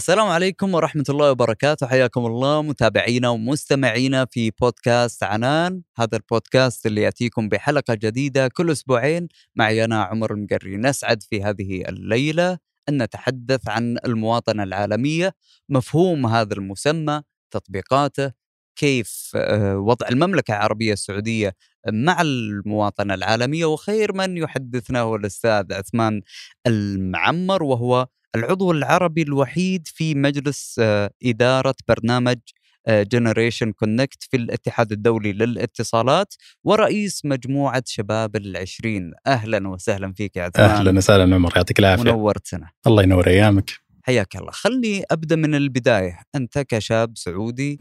[0.00, 1.86] السلام عليكم ورحمة الله وبركاته.
[1.86, 5.82] حياكم الله متابعينا ومستمعينا في بودكاست عنان.
[5.98, 9.28] هذا البودكاست اللي يأتيكم بحلقة جديدة كل أسبوعين.
[9.56, 10.76] معي أنا عمر المقري.
[10.76, 15.34] نسعد في هذه الليلة أن نتحدث عن المواطنة العالمية
[15.68, 18.32] مفهوم هذا المسمى تطبيقاته
[18.76, 21.56] كيف آه، وضع المملكة العربية السعودية
[21.88, 26.20] مع المواطنة العالمية وخير من يحدثنا هو الأستاذ عثمان
[26.66, 32.38] المعمر وهو العضو العربي الوحيد في مجلس آه، إدارة برنامج
[32.88, 39.12] Generation Connect في الاتحاد الدولي للاتصالات ورئيس مجموعة شباب العشرين.
[39.26, 40.70] أهلا وسهلا فيك يا عثمان.
[40.70, 42.02] أهلا وسهلا عمر يعطيك العافية.
[42.02, 43.70] منورتنا الله ينور أيامك.
[44.02, 44.50] حياك الله.
[44.50, 46.20] خلني أبدأ من البداية.
[46.34, 47.78] أنت كشاب سعودي.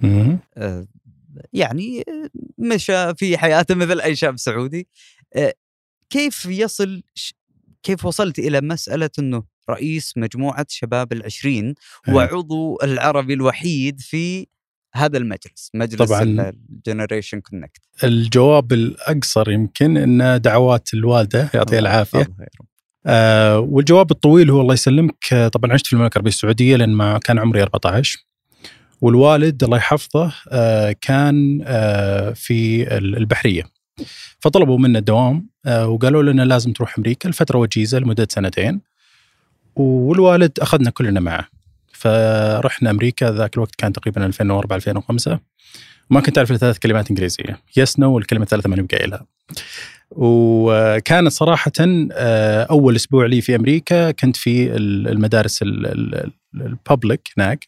[0.58, 0.88] آه،
[1.54, 4.88] يعني آه، مشى في حياته مثل أي شاب سعودي.
[5.36, 5.54] آه،
[6.10, 7.04] كيف يصل
[7.84, 11.74] كيف وصلت إلى مسألة أنه رئيس مجموعة شباب العشرين
[12.08, 12.14] إيه.
[12.14, 14.48] وعضو العربي الوحيد في
[14.96, 16.52] هذا المجلس مجلس طبعاً.
[16.70, 22.28] ال Generation Connect الجواب الأقصر يمكن إن دعوات الوالدة يعطيها العافية.
[23.06, 25.34] آه والجواب الطويل هو الله يسلمك.
[25.34, 28.26] آه، طبعا عشت في المملكة العربية السعودية لين ما كان عمري 14
[29.02, 33.64] والوالد الله يحفظه آه كان آه في ال- البحرية.
[34.40, 38.82] فطلبوا منا الدوام آه وقالوا لنا لازم تروح أمريكا لفتره وجيزة لمدة سنتين.
[39.80, 41.48] والوالد أخذنا كلنا معه.
[41.94, 45.40] فرحنا أمريكا ذاك الوقت كان تقريبا 2004 2005
[46.10, 47.60] ما كنت أعرف ثلاث كلمات إنجليزية.
[47.78, 49.26] yes no والكلمة الثالثة ماني قايلها
[50.12, 51.72] وكانت صراحة
[52.12, 57.68] آه، أول أسبوع لي في أمريكا كنت في ال- المدارس ال- ال- ال public هناك.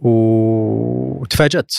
[0.00, 1.74] وتفاجأت.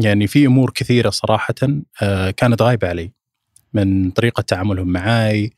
[0.00, 1.54] يعني في أمور كثيرة صراحة
[2.02, 3.12] آه، كانت غايبة علي.
[3.72, 5.50] من طريقة تعاملهم آه،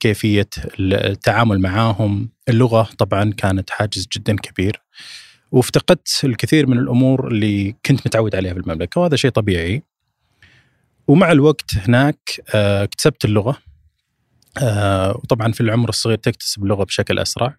[0.00, 0.48] كيفية
[0.80, 2.28] التعامل معاهم.
[2.48, 4.82] اللغة طبعا كانت حاجز جدا كبير
[5.52, 9.82] وافتقدت الكثير من الأمور اللي كنت متعود عليها في المملكة وهذا شيء طبيعي.
[11.08, 12.18] ومع الوقت هناك
[12.54, 13.58] آه، اكتسبت اللغة.
[14.62, 17.56] آه، وطبعا في العمر الصغير تكتسب اللغة بشكل أسرع.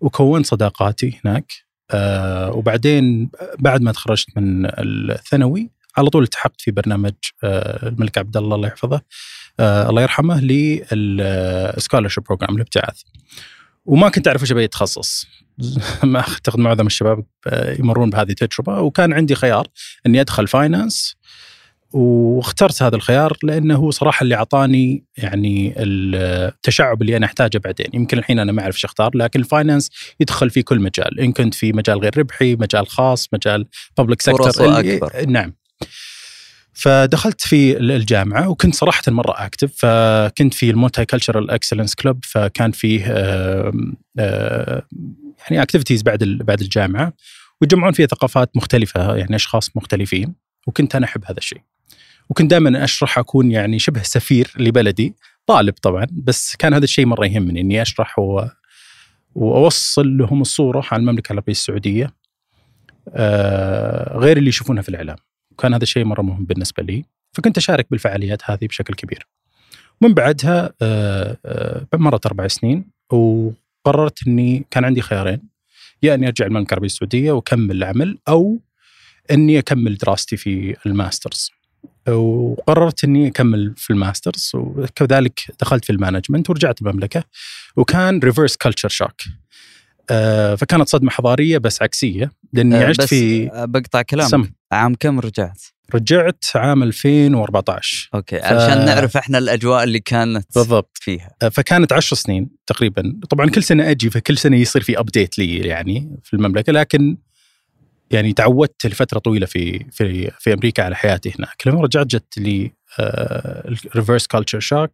[0.00, 1.52] وكونت صداقاتي هناك.
[1.90, 7.12] آه، وبعدين بعد ما تخرجت من الثانوي على طول التحقت في برنامج
[7.44, 8.96] آه، الملك عبد الله الله يحفظه.
[8.96, 9.00] آه،
[9.60, 13.00] الله يرحمه لل scholarship program الابتعاث.
[13.86, 15.26] وما كنت أعرف إيش ابي اتخصص
[16.04, 18.80] ما أعتقد معظم الشباب آه، يمرون بهذه التجربة.
[18.80, 19.66] وكان عندي خيار
[20.06, 21.16] إني أدخل finance
[21.92, 28.18] واخترت هذا الخيار لأنه هو صراحة اللي أعطاني يعني التشعب اللي أنا أحتاجه بعدين، يمكن
[28.18, 29.90] الحين أنا ما أعرف إيش أختار لكن ال finance
[30.20, 33.66] يدخل في كل مجال، إن كنت في مجال غير ربحي، مجال خاص، مجال
[33.98, 35.26] public فرصه sector أكبر.
[35.30, 35.54] نعم.
[36.78, 43.04] فدخلت في الجامعة وكنت صراحة مرة active فكنت في ال multicultural excellence club فكان فيه
[43.06, 44.82] آم، آم،
[45.50, 47.12] يعني activities بعد بعد الجامعة
[47.60, 50.34] ويجمعون فيها ثقافات مختلفة يعني أشخاص مختلفين
[50.66, 51.60] وكنت أنا أحب هذا الشيء.
[52.30, 55.14] وكنت دائما أشرح أكون يعني شبه سفير لبلدي
[55.46, 58.44] طالب طبعا بس كان هذا الشيء مرة يهمني إني أشرح و...
[59.34, 62.14] وأوصل لهم الصورة عن المملكة العربية السعودية
[63.14, 65.16] آه غير اللي يشوفونها في الإعلام
[65.58, 69.26] وكان هذا الشيء مرة مهم بالنسبة لي فكنت أشارك بالفعاليات هذه بشكل كبير.
[70.00, 75.42] من بعدها آه آه مرت أربع سنين وقررت إني كان عندي خيارين.
[76.02, 78.60] يا إني أرجع المملكه العربيه السعوديه وأكمل العمل أو
[79.30, 81.50] إني أكمل دراستي في ال masters.
[82.08, 87.24] وقررت إني أكمل في ال masters وكذلك دخلت في ال management ورجعت المملكة
[87.76, 89.22] وكان reverse culture shock
[90.56, 94.30] فكانت صدمة حضارية بس عكسية لأني آه، عشت بس في آه، بقطع كلامك.
[94.30, 94.44] سم.
[94.72, 95.62] عام كم رجعت؟
[95.94, 100.98] رجعت عام 2014 okay علشان نعرف إحنا الأجواء اللي كانت بالضبط.
[101.00, 101.30] فيها.
[101.52, 103.20] فكانت عشر سنين تقريبا.
[103.30, 107.16] طبعا كل سنة أجي فكل سنة يصير في update لي يعني في المملكة لكن
[108.10, 111.66] يعني تعودت لفترة طويلة في في في أمريكا على حياتي هناك.
[111.66, 114.90] لما رجعت جت لي ال reverse culture shock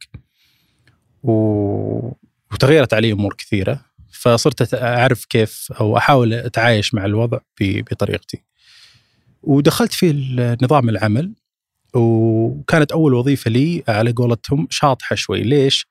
[1.23, 3.81] وتغيرت علي أمور كثيرة.
[4.23, 8.43] فصرت أعرف كيف أو أحاول أتعايش مع الوضع بطريقتي
[9.43, 10.13] ودخلت في
[10.63, 11.33] نظام العمل
[11.95, 15.87] وكانت أول وظيفة لي على قولتهم شاطحه شوي ليش؟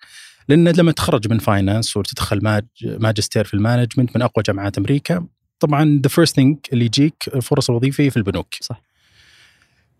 [0.50, 5.26] لأن لما تخرج من finance وتدخل ماج ماجستير في ال management من أقوى جامعات أمريكا
[5.60, 8.82] طبعا the first thing اللي يجيك فرص وظيفيه في البنوك صح.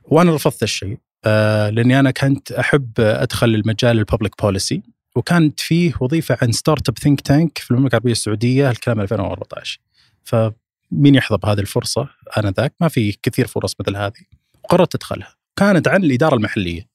[0.04, 4.82] وأنا رفضت الشيء آه لأني أنا كنت أحب أدخل المجال ال public policy
[5.16, 9.80] وكانت فيه وظيفة عن startup think tank في المملكة العربية السعودية الكلام 2014
[10.24, 12.74] فمين يحظى بهذه الفرصة؟ آنذاك.
[12.80, 14.22] ما في كثير فرص مثل هذه.
[14.70, 15.36] قررت أدخلها.
[15.56, 16.88] كانت عن الإدارة المحلية.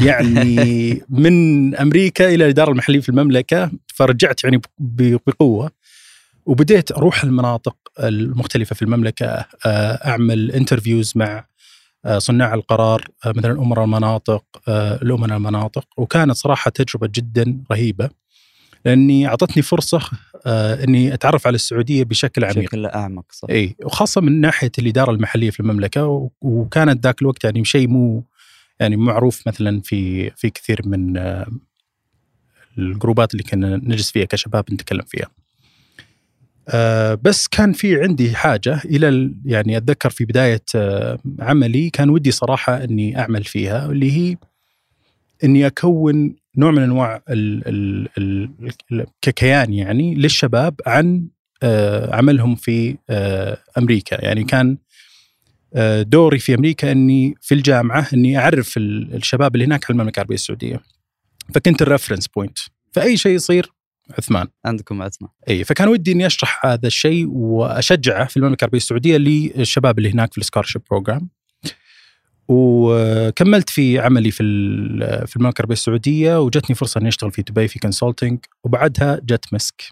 [0.00, 5.70] يعني من أمريكا إلى الإدارة المحلية في المملكة فرجعت يعني بقوة.
[6.46, 9.26] وبديت أروح المناطق المختلفة في المملكة
[9.66, 11.44] آه، أعمل interviews مع
[12.18, 15.86] صناع القرار آه، مثلا امراء المناطق الامناء المناطق.
[15.96, 18.10] وكانت صراحة تجربة جدا رهيبة
[18.84, 20.00] لأني أعطتني فرصة
[20.46, 22.58] أني أتعرف على السعودية بشكل عميق.
[22.58, 23.48] بشكل أعمق صح.
[23.50, 26.30] إي وخاصة من ناحية الإدارة المحلية في المملكة.
[26.40, 28.24] وكانت ذاك الوقت يعني شيء مو
[28.80, 31.16] يعني معروف مثلا في في كثير من
[32.78, 35.28] الجروبات اللي كنا نجلس فيها كشباب نتكلم فيها.
[36.68, 42.30] آه، بس كان في عندي حاجة إلى يعني أتذكر في بداية آه، عملي كان ودي
[42.30, 44.36] صراحة إني أعمل فيها اللي هي
[45.44, 47.22] إني أكون نوع من أنواع
[49.22, 51.26] ككيان يعني للشباب عن
[51.62, 52.96] آه، عملهم في
[53.78, 54.24] أمريكا.
[54.24, 54.76] يعني كان
[56.02, 60.80] دوري في أمريكا إني في الجامعة إني أعرف الشباب اللي هناك على المملكة العربية السعودية.
[61.54, 62.58] فكنت ال reference point
[62.92, 63.73] فأي شيء يصير
[64.18, 64.46] عثمان.
[64.64, 65.30] عندكم عثمان.
[65.48, 70.32] اي فكان ودي إني أشرح هذا الشيء وأشجعه في المملكه العربيه السعودية للشباب اللي هناك
[70.32, 71.28] في ال scholarship program
[72.48, 74.42] وكملت في عملي في
[75.26, 79.82] في المملكه العربيه السعودية وجتني فرصة إني أشتغل في دبي في consulting وبعدها جت مسك.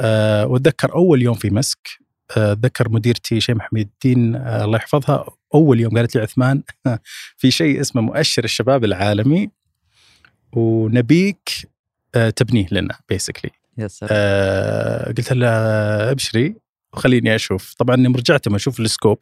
[0.00, 2.04] أه وأتذكر أول يوم في مسك
[2.36, 6.62] آه، أتذكر مديرتي شيماء حميد الدين آه، الله يحفظها أول يوم قالت لي عثمان
[7.40, 9.50] في شيء اسمه مؤشر الشباب العالمي.
[10.52, 11.73] ونبيك آه،
[12.36, 14.10] تبنيه لنا basically يا سلام.
[14.12, 16.54] آه قلت لها أبشري
[16.92, 17.74] وخليني أشوف.
[17.74, 19.18] طبعا لما رجعت لما أشوف ال scope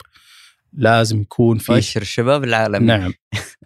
[0.73, 3.13] لازم يكون في مؤشر الشباب العالمي نعم.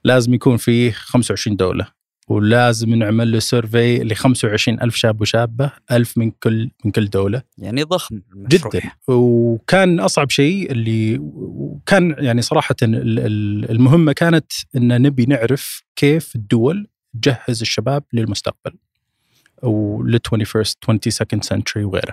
[0.05, 1.87] لازم يكون في 25 دولة
[2.29, 7.43] ولازم نعمل له survey ل 25 ألف شاب وشابة ألف من كل من كل دولة.
[7.59, 8.73] يعني ضخم المشروع.
[8.73, 8.91] جدا.
[9.09, 11.21] وكان أصعب شيء اللي
[11.87, 16.89] كان يعني صراحة المهمة كانت أن نبي نعرف كيف الدول
[17.23, 18.77] تجهز الشباب للمستقبل.
[19.65, 22.13] أو لل 21st 22nd century وغيره.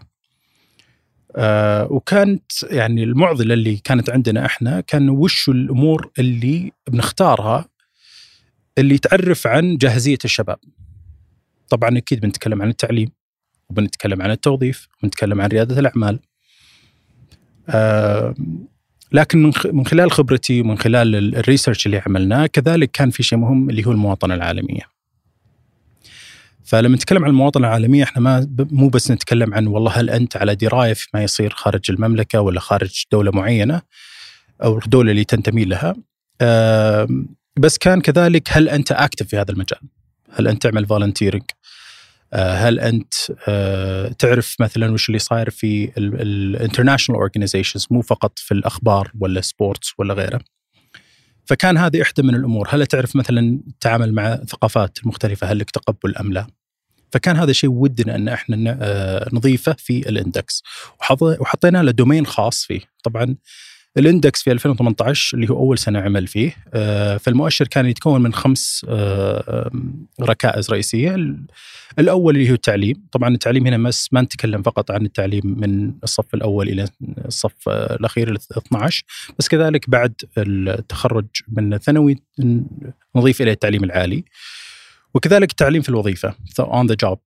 [1.35, 7.65] آه وكانت يعني المعضلة اللي كانت عندنا إحنا كان وش الأمور اللي بنختارها
[8.77, 10.57] اللي تعرف عن جاهزية الشباب.
[11.69, 13.09] طبعا أكيد بنتكلم عن التعليم
[13.69, 16.19] وبنتكلم عن التوظيف وبنتكلم عن ريادة الأعمال.
[17.69, 18.35] آه
[19.11, 23.69] لكن من خلال خبرتي ومن خلال ال research اللي عملناه كذلك كان في شيء مهم
[23.69, 24.92] اللي هو المواطنة العالمية.
[26.63, 30.55] فلما نتكلم عن المواطنة العالمية إحنا ما مو بس نتكلم عن والله هل أنت على
[30.55, 33.81] دراية فيما يصير خارج المملكة ولا خارج دولة معينة
[34.63, 35.95] أو الدولة اللي تنتمي لها
[37.59, 39.79] بس كان كذلك هل أنت active في هذا المجال؟
[40.31, 41.43] هل أنت تعمل volunteering؟
[42.33, 43.13] آه، هل أنت
[43.47, 49.41] آه، تعرف مثلا وش اللي صاير في ال international organizations مو فقط في الأخبار ولا
[49.41, 50.39] sports ولا غيره؟
[51.45, 56.17] فكان هذه إحدى من الأمور، هل تعرف مثلا تتعامل مع ثقافات مختلفة؟ هل لك تقبل
[56.17, 56.47] أم لا؟
[57.11, 60.63] فكان هذا الشيء ودنا أن إحنا آه، نضيفه في ال index.
[61.21, 63.35] وحطينا له domain خاص فيه، طبعا
[63.97, 68.33] ال index في 2018 اللي هو أول سنة عمل فيه آه، فالمؤشر كان يتكون من
[68.33, 69.71] خمس آه،
[70.21, 71.15] ركائز رئيسية.
[71.99, 73.03] الأول اللي هو التعليم.
[73.11, 76.87] طبعا التعليم هنا بس ما نتكلم فقط عن التعليم من الصف الأول إلى
[77.25, 79.03] الصف الأخير ال 12
[79.39, 82.19] بس كذلك بعد التخرج من الثانوي
[83.15, 84.23] نضيف اليه التعليم العالي.
[85.13, 86.35] وكذلك التعليم في الوظيفة.
[86.59, 87.19] on the job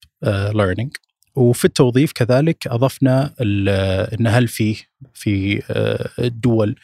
[0.54, 0.92] learning
[1.38, 4.76] وفي التوظيف كذلك أضفنا إن هل في
[5.14, 6.76] في آه، الدول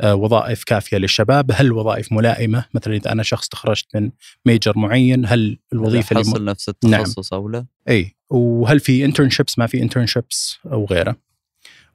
[0.00, 4.10] آه، وظائف كافية للشباب؟ هل وظائف ملائمة؟ مثلا إذا أنا شخص تخرجت من
[4.46, 7.42] major معين هل الوظيفة اللي حصل نفس التخصص نعم.
[7.42, 11.16] أو لا؟ إي وهل في internships ما في internships أو غيره؟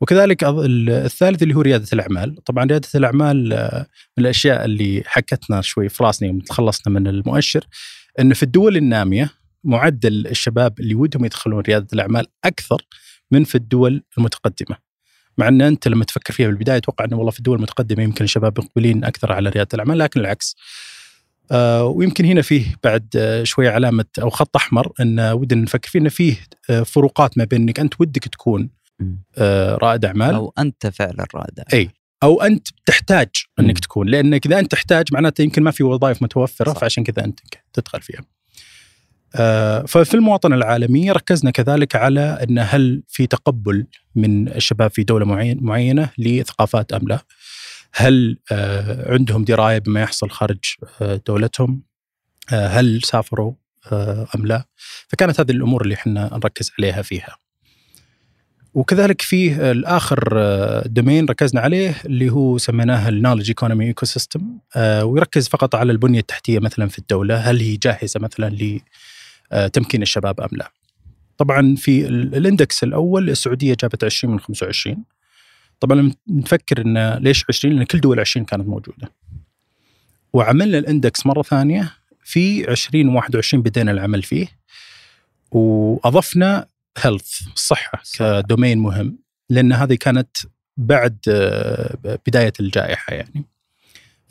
[0.02, 3.88] وكذلك الثالث اللي هو ريادة الأعمال، طبعا ريادة الأعمال آه،
[4.18, 7.68] من الأشياء اللي حكتنا شوي في راسنا يوم تخلصنا من المؤشر
[8.20, 12.86] انه في الدول النامية معدل الشباب اللي ودهم يدخلون ريادة الأعمال أكثر
[13.32, 14.78] من في الدول المتقدمة.
[15.38, 18.60] مع أن أنت لما تفكر فيها بالبدايه أتوقع أنه والله في الدول المتقدمة يمكن الشباب
[18.60, 20.56] مقبلين أكثر على ريادة الأعمال لكن العكس.
[21.52, 26.00] آه ويمكن هنا فيه بعد آه شوية علامة أو خط أحمر أن ودنا نفكر فيه
[26.00, 26.38] انه فيه
[26.70, 28.70] آه فروقات ما بين انك أنت ودك تكون
[29.38, 31.90] آه رائد أعمال أو أنت فعلا رائد أعمال إي
[32.24, 36.74] أو أنت تحتاج أنك تكون لأنك إذا أنت تحتاج معناته يمكن ما في وظائف متوفرة
[36.74, 36.80] صح.
[36.80, 37.40] فعشان كذا أنت
[37.74, 38.22] تدخل فيها.
[39.36, 43.86] آه، ففي المواطنة العالمية ركزنا كذلك على أن هل في تقبل
[44.16, 47.20] من الشباب في دولة معين معينة لثقافات أم لا.
[47.94, 50.60] هل آه، عندهم دراية بما يحصل خارج
[51.02, 51.84] آه، دولتهم؟
[52.50, 53.54] هل سافروا
[54.36, 54.66] أم لا؟
[55.08, 57.36] فكانت هذه الأمور اللي إحنا نركز عليها فيها.
[58.74, 60.42] وكذلك فيه الآخر
[60.86, 64.58] domain ركزنا عليه اللي هو سميناه ال knowledge economy ecosystem
[65.04, 67.36] ويركز فقط على البنية التحتية مثلا في الدولة.
[67.36, 68.48] هل هي جاهزة مثلا
[69.74, 70.72] تمكين الشباب أم لا.
[71.38, 75.04] طبعا في ال- ال index الأول السعودية جابت 20 من 25
[75.80, 79.12] طبعا لما نفكر إن ليش 20 لأن كل دول 20 كانت موجودة.
[80.34, 81.94] وعملنا الإندكس مرة ثانية
[82.24, 84.48] في 20 21 بدينا العمل فيه.
[85.52, 86.66] وأضفنا
[86.98, 89.18] هيلث الصحه كدومين مهم
[89.50, 90.38] لأن هذه كانت
[90.78, 93.46] بعد آه، بداية الجائحة يعني.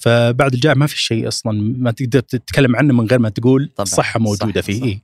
[0.01, 3.83] فبعد الجائحه ما في شيء أصلا ما تقدر تتكلم عنه من غير ما تقول طبعاً.
[3.83, 4.87] الصحه موجودة صح، فيه صح.
[4.87, 5.03] إيه؟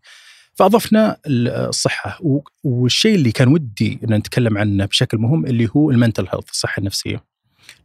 [0.55, 2.21] فأضفنا الصحة
[2.65, 6.81] والشيء اللي كان ودي إن نتكلم عنه بشكل مهم اللي هو ال mental health الصحة
[6.81, 7.25] النفسية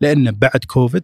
[0.01, 1.03] لأن بعد كوفيد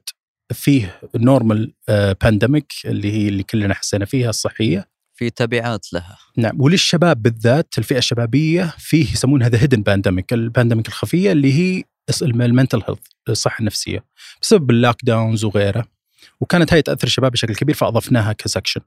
[0.53, 1.73] فيه normal
[2.21, 7.97] pandemic اللي هي اللي كلنا حسينا فيها الصحية في تبعات لها نعم وللشباب بالذات الفئة
[7.97, 11.83] الشبابية فيه يسمون هذا hidden pandemic ال pandemic الخفية اللي هي
[12.21, 12.99] ال mental health
[13.29, 14.03] الصحة النفسية
[14.41, 15.96] بسبب ال lockdowns وغيره
[16.41, 18.81] وكانت هاي تأثر الشباب بشكل كبير فأضفناها ك section.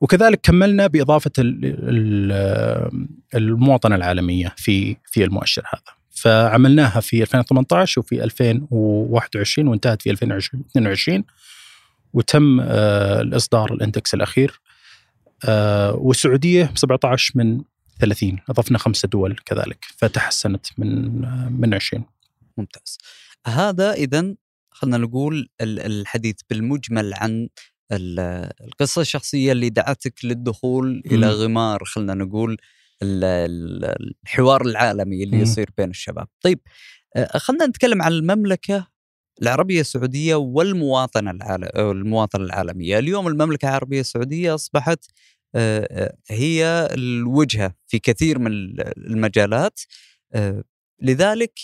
[0.00, 5.96] وكذلك كملنا بإضافة ال- ال- المواطنة العالمية في في المؤشر هذا.
[6.10, 11.24] فعملناها في 2018 وفي 2021 وانتهت في 2022
[12.12, 14.60] وتم آه، الإصدار الإندكس الأخير.
[15.44, 17.60] آه، والسعودية 17 من
[18.00, 22.04] 30 أضفنا خمسة دول كذلك فتحسنت من آه، من 20
[22.58, 22.98] ممتاز.
[23.46, 24.34] هذا اذا
[24.80, 27.48] خلينا نقول ال- الحديث بالمجمل عن
[27.92, 31.32] ال- القصة الشخصية اللي دعتك للدخول إلى مم.
[31.32, 32.56] غمار خلينا نقول
[33.02, 35.42] ال- ال- الحوار العالمي اللي مم.
[35.42, 36.60] يصير بين الشباب طيب
[37.16, 38.86] آه، خلينا نتكلم عن المملكة
[39.42, 41.64] العربية السعودية والمواطنة العال...
[41.64, 45.04] أو المواطنة العالمية اليوم المملكة العربية السعودية أصبحت
[45.54, 48.50] آه، آه، هي الوجهة في كثير من
[48.98, 49.80] المجالات
[51.02, 51.58] لذلك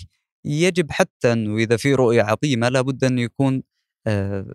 [0.46, 3.62] يجب حتى إنه إذا في رؤية عظيمة لابد أن يكون
[4.06, 4.46] آه،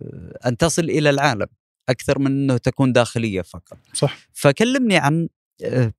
[0.46, 1.46] أن تصل إلى العالم
[1.88, 3.78] أكثر من إنه تكون داخلية فقط.
[3.94, 5.28] صح فكلمني عن
[5.64, 5.92] آه،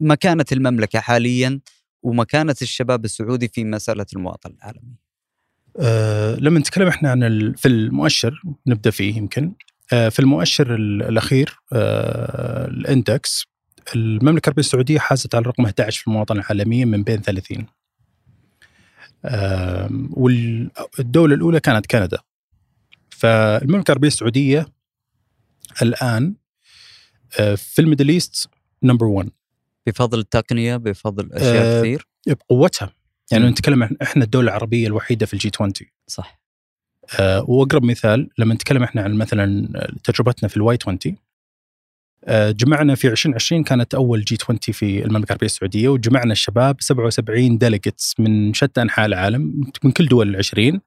[0.00, 1.60] مكانه المملكة حاليا
[2.02, 5.06] ومكانه الشباب السعودي في مسألة المواطنه العالميه.
[5.80, 9.52] أه لما نتكلم إحنا عن ال- في المؤشر نبدأ فيه يمكن
[9.92, 13.46] أه في المؤشر ال- الأخير أه الإندكس
[13.96, 17.66] المملكة العربية السعودية حازت على رقم 11 في المواطنه العالمية من بين 30
[20.10, 22.18] والدولة الأولى كانت كندا.
[23.10, 24.66] فالمملكة العربيه السعودية
[25.82, 26.34] الآن
[27.40, 28.48] أه في ال Middle East
[28.82, 29.30] number 1
[29.86, 32.92] بفضل التقنية بفضل أشياء آه، كثير؟ بقوتها.
[33.32, 33.48] يعني.
[33.48, 35.72] نتكلم عن إحنا الدولة العربية الوحيدة في ال G20
[36.06, 36.40] صح.
[37.20, 39.68] آه، وأقرب مثال لما نتكلم إحنا عن مثلا
[40.04, 41.16] تجربتنا في ال Y20 آه،
[42.30, 48.54] جمعنا في 2020 كانت أول G20 في المملكة العربية السعودية وجمعنا الشباب 77 delegates من
[48.54, 50.80] شتى أنحاء العالم من كل دول العشرين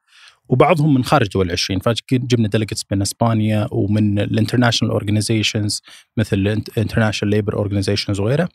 [0.50, 1.80] وبعضهم من خارج دول العشرين.
[1.80, 5.82] فجبنا delegates من إسبانيا ومن ال international organizations
[6.18, 8.50] مثل ال International Labor Organizations وغيرها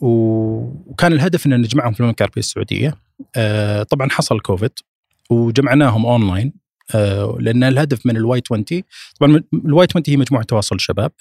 [0.00, 2.94] و- وكان الهدف ان نجمعهم في المملكة العربية السعودية.
[3.36, 4.70] آه، طبعا حصل كوفيد
[5.30, 6.52] وجمعناهم اونلاين
[6.94, 8.64] آه، لأن الهدف من ال Y20
[9.20, 11.12] طبعا ال Y20 هي مجموعة تواصل الشباب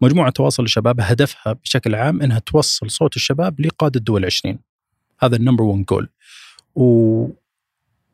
[0.00, 4.58] مجموعة تواصل الشباب هدفها بشكل عام إنها توصل صوت الشباب لقاده الدول العشرين.
[5.20, 6.08] هذا ال number 1 جول
[6.74, 7.28] و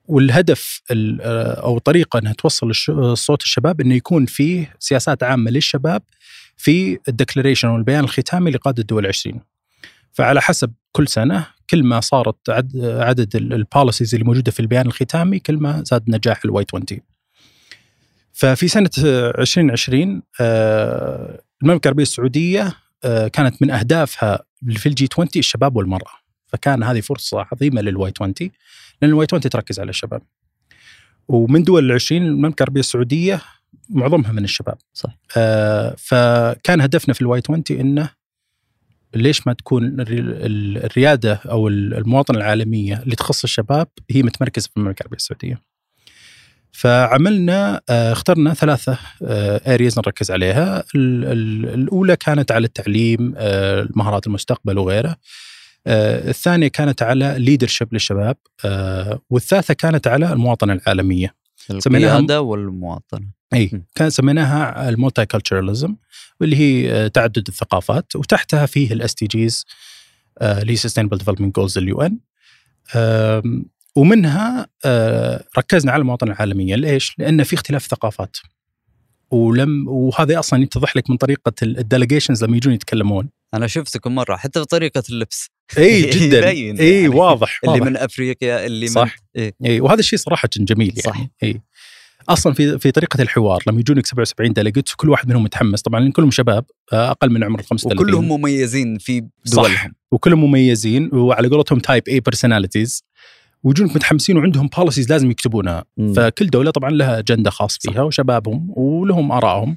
[0.08, 2.74] والهدف ال- آه، أو طريقة إنها توصل
[3.16, 6.02] صوت الشباب إنه يكون فيه سياسات عامة للشباب
[6.56, 9.40] في ال declaration والبيان الختامي لقاده الدول العشرين.
[10.12, 14.86] فعلى حسب كل سنة كل ما صارت عد عدد ال policies اللي موجودة في البيان
[14.86, 17.00] الختامي كل ما زاد نجاح ال Y20
[18.32, 22.72] ففي سنة آه، 2020 آه، المملكة العربية السعودية
[23.04, 26.12] آه، كانت من أهدافها في ال G20 الشباب والمرأة
[26.46, 28.34] فكان هذه فرصة عظيمة لل Y20
[29.02, 30.22] لأن ال Y20 تركز على الشباب
[31.28, 33.40] ومن دول العشرين المملكة العربية السعودية
[33.88, 35.16] معظمها من الشباب صح.
[35.36, 38.10] آه فكان هدفنا في ال Y20 إنه
[39.14, 44.68] ليش ما تكون الري- ال- الريادة أو ال- المواطنة العالمية اللي تخص الشباب هي متمركزة
[44.68, 45.62] في المملكة العربية السعودية.
[46.80, 54.26] فعملنا آه، اخترنا ثلاثة areas نركز عليها، ال- ال- الأولى كانت على التعليم، آه، مهارات
[54.26, 55.16] المستقبل وغيره.
[55.86, 61.34] آه، الثانية كانت على leadership للشباب، آه، والثالثة كانت على المواطنة العالمية.
[61.78, 63.26] سميناها- القيادة والمواطنة.
[63.54, 63.82] إي.
[63.94, 65.96] كان سميناها ال multiculturalism
[66.40, 69.66] واللي هي آه، تعدد الثقافات وتحتها فيه ال SDGs
[70.42, 72.18] اللي هي sustainable development goals ال UN
[73.96, 78.36] ومنها آه، ركزنا على المواطنة العالمية ليش؟ لأن في اختلاف ثقافات
[79.30, 84.36] ولم وهذا أصلا يتضح لك من طريقة ال delegations لما يجون يتكلمون أنا شفتكم مرة
[84.36, 87.08] حتى في طريقة اللبس إي جدا إي يعني.
[87.08, 87.86] واضح اللي واضح.
[87.86, 89.16] من أفريقيا اللي صح.
[89.36, 91.26] من إيه؟ إي وهذا الشيء صراحة جميل يعني صح.
[91.42, 91.60] إي
[92.28, 96.12] أصلا في في طريقة الحوار لما يجونك 77 delegates كل واحد منهم متحمس طبعا لأن
[96.12, 101.10] كلهم شباب آه، أقل من عمر ال 35 وكلهم مميزين في صح دولهم وكلهم مميزين
[101.12, 103.04] وعلى قولتهم type A personalities
[103.62, 105.84] ويجونك متحمسين وعندهم policies لازم يكتبونها.
[105.96, 106.12] مم.
[106.12, 109.76] فكل دولة طبعا لها اجنده خاص فيها وشبابهم ولهم آرائهم.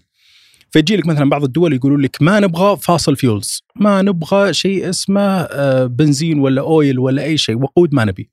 [0.71, 5.21] فيجي لك مثلا بعض الدول يقولون لك ما نبغى fossil fuels ما نبغى شيء اسمه
[5.21, 8.29] آه، بنزين ولا oil ولا أي شيء وقود ما نبي.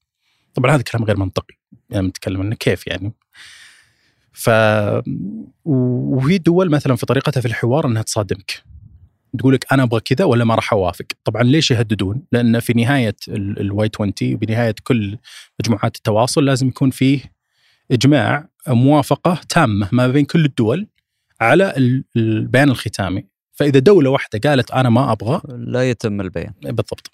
[0.54, 1.54] طبعا هذا كلام غير منطقي.
[1.90, 3.12] يعني نتكلم انه كيف يعني.
[4.32, 4.50] ف
[5.64, 8.69] وهي دول مثلا في طريقتها في الحوار إنها تصادمك.
[9.38, 13.16] تقول لك أنا أبغى كذا ولا ما راح أوافق؟ طبعا ليش يهددون؟ لأن في نهاية
[13.28, 15.18] ال Y20 وبنهايه كل
[15.60, 17.20] مجموعات التواصل لازم يكون فيه
[17.92, 20.86] إجماع موافقة تامة ما بين كل الدول
[21.40, 23.24] على ال- البيان الختامي.
[23.52, 26.52] فإذا دولة واحدة قالت أنا ما أبغى لا يتم البيان.
[26.62, 27.10] بالضبط.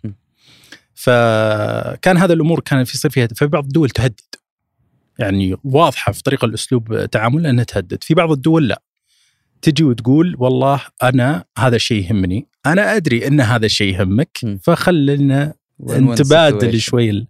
[0.94, 4.20] فكان هذا الأمور كان في يصير فيها في بعض الدول تهدد.
[5.18, 8.04] يعني واضحة في طريقة الأسلوب تعاملها إنها تهدد.
[8.04, 8.82] في بعض الدول لا.
[9.66, 14.38] تجي وتقول والله أنا هذا الشيء يهمني أنا أدري إن هذا الشيء يهمك
[15.82, 16.80] Win-win نتبادل.
[16.80, 17.26] شوي.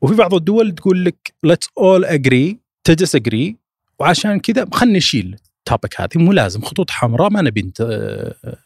[0.00, 2.54] وفي بعض الدول تقول لك let's all agree
[2.88, 3.54] to disagree
[3.98, 7.72] وعشان كذا خلينا نشيل التوبك هذه مو لازم خطوط حمراء ما نبي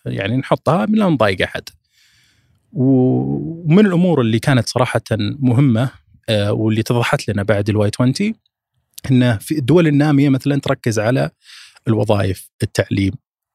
[0.07, 1.63] يعني نحطها من لا نضايق أحد
[2.73, 5.91] ومن الأمور اللي كانت صراحة مهمة
[6.29, 8.35] آه، واللي اتضحت لنا بعد الواي 20
[9.11, 11.31] انه في الدول النامية مثلا تركز على
[11.89, 13.13] الوظائف التعليم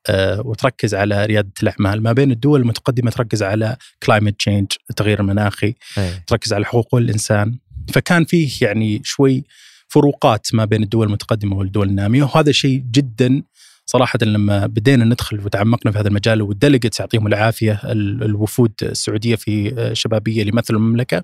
[0.10, 5.74] آه، وتركز على ريادة الأعمال ما بين الدول المتقدمة تركز على climate change التغيير المناخي
[5.98, 6.24] إيه.
[6.28, 7.58] تركز على حقوق الإنسان
[7.94, 9.44] فكان فيه يعني شوي
[9.88, 13.44] فروقات ما بين الدول المتقدمة والدول النامية وهذا شيء جدا
[13.86, 19.36] صراحة لما بدينا ندخل وتعمقنا في هذا المجال وال delegates يعطيهم العافية ال- الوفود السعودية
[19.36, 21.24] في آه، شبابية اللي المملكة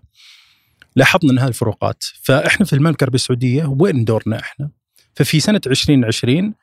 [0.95, 4.69] لاحظنا إن هذه الفروقات فإحنا في المملكة العربية السعودية وين دورنا إحنا؟
[5.15, 6.53] ففي سنة 2020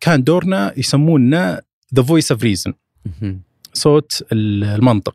[0.00, 1.62] كان دورنا يسموننا
[1.94, 2.74] the voice of reason.
[3.72, 5.14] صوت ال- المنطق.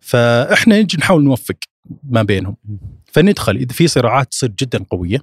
[0.00, 1.56] فإحنا نجي نحاول نوفق
[2.02, 2.56] ما بينهم.
[3.12, 3.56] فندخل.
[3.56, 5.18] إذا في صراعات تصير جدا قوية.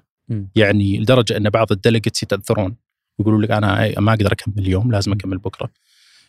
[0.55, 2.75] يعني لدرجة أن بعض ال delegates يتأثرون.
[3.19, 5.69] يقولوا لك أنا ما أقدر أكمل اليوم لازم أكمل بكرة.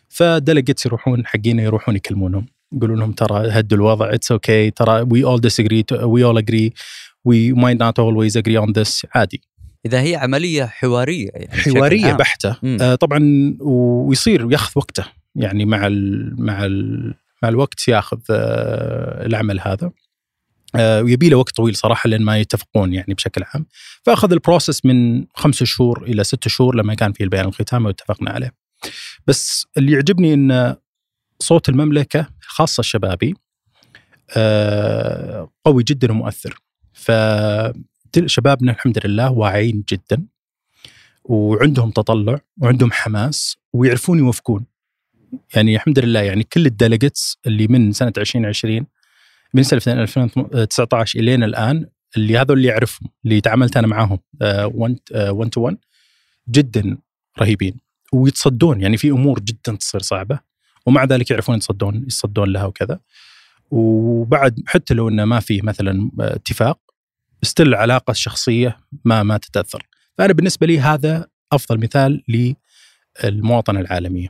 [0.09, 2.45] فال delegates يروحون حقين يروحون يكلمونهم.
[2.73, 4.73] يقولون لهم ترى هدوا الوضع it's okay okay.
[4.75, 6.73] ترى وي اول disagree وي اول اجري
[7.25, 9.05] وي might not always agree on this.
[9.15, 9.41] عادي.
[9.87, 12.13] إذا هي عملية حوارية يعني حوارية.
[12.13, 12.57] بحتة.
[12.81, 13.19] آه طبعا
[13.59, 15.05] ويصير ياخذ وقته.
[15.35, 19.91] يعني مع ال مع ال مع الوقت ياخذ آه العمل هذا.
[20.75, 23.65] آه ويبي له وقت طويل صراحة لين ما يتفقون يعني بشكل عام.
[24.03, 28.53] فأخذ البروسس من خمسة شهور إلى ستة شهور لما كان في البيان الختامي واتفقنا عليه.
[29.27, 30.75] بس اللي يعجبني إن
[31.39, 33.33] صوت المملكة خاصة الشبابي
[34.37, 36.59] آه قوي جدا ومؤثر.
[38.21, 40.25] فشبابنا الحمد لله واعيين جدا.
[41.23, 44.65] وعندهم تطلع وعندهم حماس ويعرفون يوفقون
[45.55, 48.85] يعني الحمد لله يعني كل ال delegates اللي من سنة 2020
[49.53, 51.85] من سنة 2019 الين الآن
[52.17, 54.95] اللي هذول اللي اعرفهم اللي تعاملت أنا معاهم 1
[55.51, 55.77] to 1
[56.49, 56.97] جدا
[57.39, 57.77] رهيبين.
[58.13, 60.39] ويتصدون يعني في أمور جدا تصير صعبة.
[60.85, 62.99] ومع ذلك يعرفون يتصدون يتصدون لها وكذا.
[63.71, 66.79] وبعد حتى لو إنه ما فيه مثلا اتفاق
[67.43, 69.87] ستيل العلاقه الشخصيه ما ما تتأثر.
[70.17, 72.23] فأنا بالنسبة لي هذا أفضل مثال
[73.23, 74.27] للمواطنه العالميه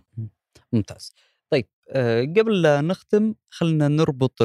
[0.73, 1.13] ممتاز.
[1.49, 4.41] طيب آه، قبل لا نختم خلينا نربط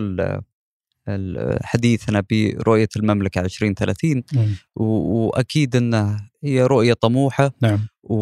[1.63, 4.23] حديثنا برؤية المملكة 2030
[4.77, 4.85] و-
[5.27, 7.53] وأكيد انها هي رؤية طموحة.
[7.63, 7.89] نعم.
[8.03, 8.17] و...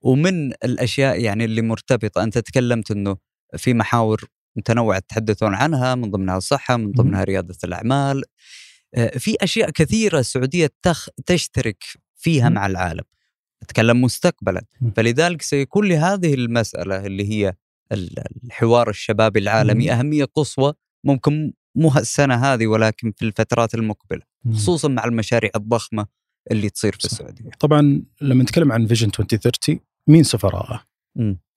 [0.00, 3.16] ومن الأشياء يعني اللي مرتبطة أنت تكلمت إنه
[3.56, 4.24] في محاور
[4.56, 8.18] متنوعة تحدثون عنها من ضمنها الصحه من ضمنها ريادة الأعمال.
[8.18, 8.26] آه،
[9.18, 11.08] في أشياء كثيرة السعودية تخ...
[11.26, 11.84] تشترك
[12.16, 12.48] فيها.
[12.48, 13.04] مع العالم
[13.62, 14.62] اتكلم مستقبلا.
[14.96, 17.54] فلذلك سيكون لهذه المسألة اللي هي
[17.92, 19.92] ال- الحوار الشبابي العالمي.
[19.92, 20.72] أهمية قصوى
[21.04, 24.22] ممكن مو السنة هذه ولكن في الفترات المقبلة
[24.54, 26.06] خصوصا مع المشاريع الضخمة
[26.50, 27.04] اللي تصير في.
[27.04, 30.84] السعودية طبعا لما نتكلم عن vision 2030 مين سفراءه؟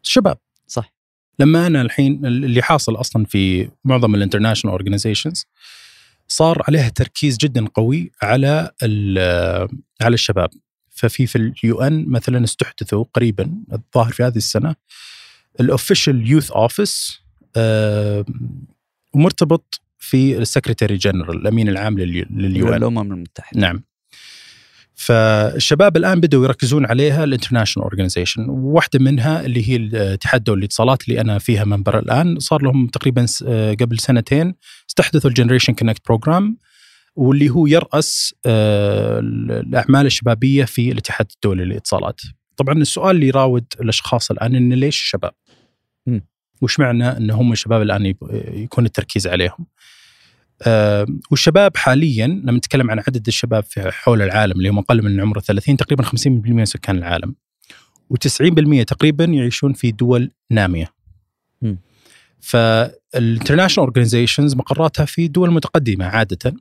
[0.03, 0.93] الشباب صح
[1.39, 5.45] لما أنا الحين اللي حاصل أصلا في معظم ال international organizations
[6.31, 8.71] صار عليها تركيز جدا قوي على
[10.01, 10.49] على الشباب.
[10.89, 14.75] ففي في ال UN مثلا استحدثوا قريبا الظاهر في هذه السنة
[15.59, 17.21] ال official youth office
[19.15, 22.73] مرتبط في ال secretary general الأمين العام لل UN.
[22.77, 23.59] الامم المتحدة.
[23.61, 23.83] نعم.
[24.99, 31.09] فالشباب الآن بدأوا يركزون عليها ال international organization واحدة منها اللي هي الاتحاد الدولي للاتصالات
[31.09, 34.55] اللي أنا فيها منبر الآن صار لهم تقريبا آه، قبل سنتين
[34.89, 36.57] استحدثوا ال Generation Connect program
[37.15, 42.21] واللي هو يرأس آه، الأعمال الشبابية في الاتحاد الدولي للاتصالات.
[42.57, 45.31] طبعا السؤال اللي يراود الأشخاص الآن إن ليش الشباب؟
[46.61, 49.65] وشمعنى إن هم الشباب الآن يب- يكون التركيز عليهم؟
[50.61, 55.21] آه، والشباب حاليا لما نتكلم عن عدد الشباب في حول العالم اللي هم أقل من
[55.21, 57.35] عمر 30 تقريبا 50% من سكان العالم
[58.13, 60.93] و90% تقريبا يعيشون في دول نامية.
[61.61, 61.75] م.
[62.39, 66.53] فال international organizations مقراتها في دول متقدمة عادة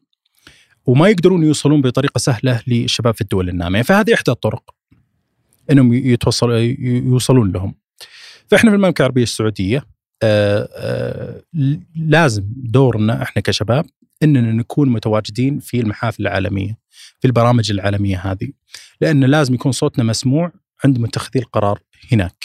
[0.87, 4.75] وما يقدرون يوصلون بطريقة سهلة للشباب في الدول النامية، فهذه إحدى الطرق
[5.71, 7.75] إنهم يتوصل يوصلون لهم.
[8.47, 9.85] فإحنا في المملكة العربية السعودية
[11.97, 13.87] لازم دورنا إحنا كشباب
[14.23, 16.79] إننا نكون متواجدين في المحافل العالمية
[17.21, 18.49] في البرامج العالمية هذه
[19.01, 20.53] لأن لازم يكون صوتنا مسموع
[20.85, 21.81] عند متخذي القرار
[22.13, 22.45] هناك.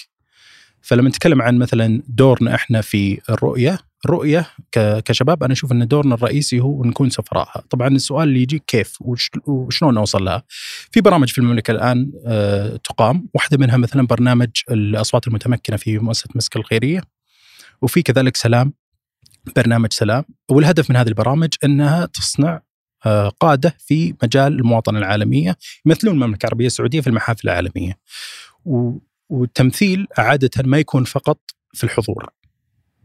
[0.82, 4.48] فلما نتكلم عن مثلا دورنا إحنا في الرؤية، الرؤية
[5.06, 9.30] كشباب أنا أشوف إن دورنا الرئيسي هو نكون سفراءها، طبعا السؤال اللي يجي كيف وش-
[9.48, 10.44] وشلون أوصل لها؟
[10.92, 16.30] في برامج في المملكة الآن آه، تقام، واحدة منها مثلا برنامج الأصوات المتمكنة في مؤسسة
[16.36, 17.02] مسك الخيرية
[17.84, 18.74] وفي كذلك سلام
[19.56, 20.26] برنامج سلام.
[20.52, 22.62] والهدف من هذه البرامج إنها تصنع
[23.06, 28.00] آه، قاده في مجال المواطنة العالمية يمثلون المملكة العربية السعودية في المحافل العالمية.
[29.30, 31.40] والتمثيل عادة ما يكون فقط
[31.74, 32.30] في الحضور.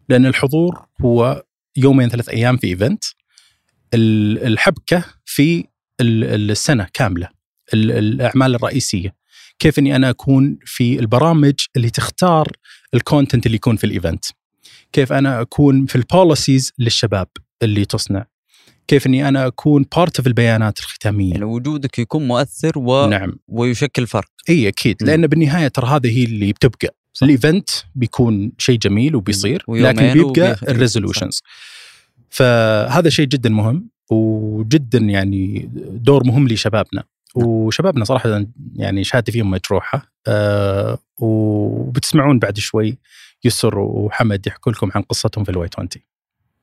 [0.09, 1.45] لأن الحضور هو
[1.77, 3.05] يومين ثلاث أيام في إيفنت.
[3.95, 5.65] ال- الحبكة في
[6.01, 7.29] ال- السنة كاملة.
[7.75, 9.15] ال- الأعمال الرئيسية.
[9.59, 12.49] كيف إني أنا أكون في البرامج اللي تختار
[12.95, 14.25] ال content اللي يكون في ال event.
[14.93, 17.29] كيف أنا أكون في ال policies للشباب
[17.63, 18.27] اللي تصنع.
[18.89, 21.33] كيف إني أنا أكون part of البيانات الختامية.
[21.33, 23.07] يعني وجودك يكون مؤثر و...
[23.07, 23.39] نعم.
[23.49, 24.31] ويشكل فرق.
[24.49, 25.03] إي أكيد.
[25.03, 26.95] لأن بالنهاية ترى هذه هي اللي بتبقى.
[27.23, 31.43] ال event بيكون شيء جميل وبيصير لكن بيبقى ال resolutions
[32.31, 37.05] فهذا شيء جدا مهم وجدا يعني دور مهم لشبابنا.
[37.35, 38.47] وشبابنا صراحة
[38.77, 40.13] يعني شهادتي فيهم مجروحة.
[40.27, 42.99] أه وبتسمعون بعد شوي.
[43.45, 45.89] يسر وحمد يحكوا لكم عن قصتهم في الواي 20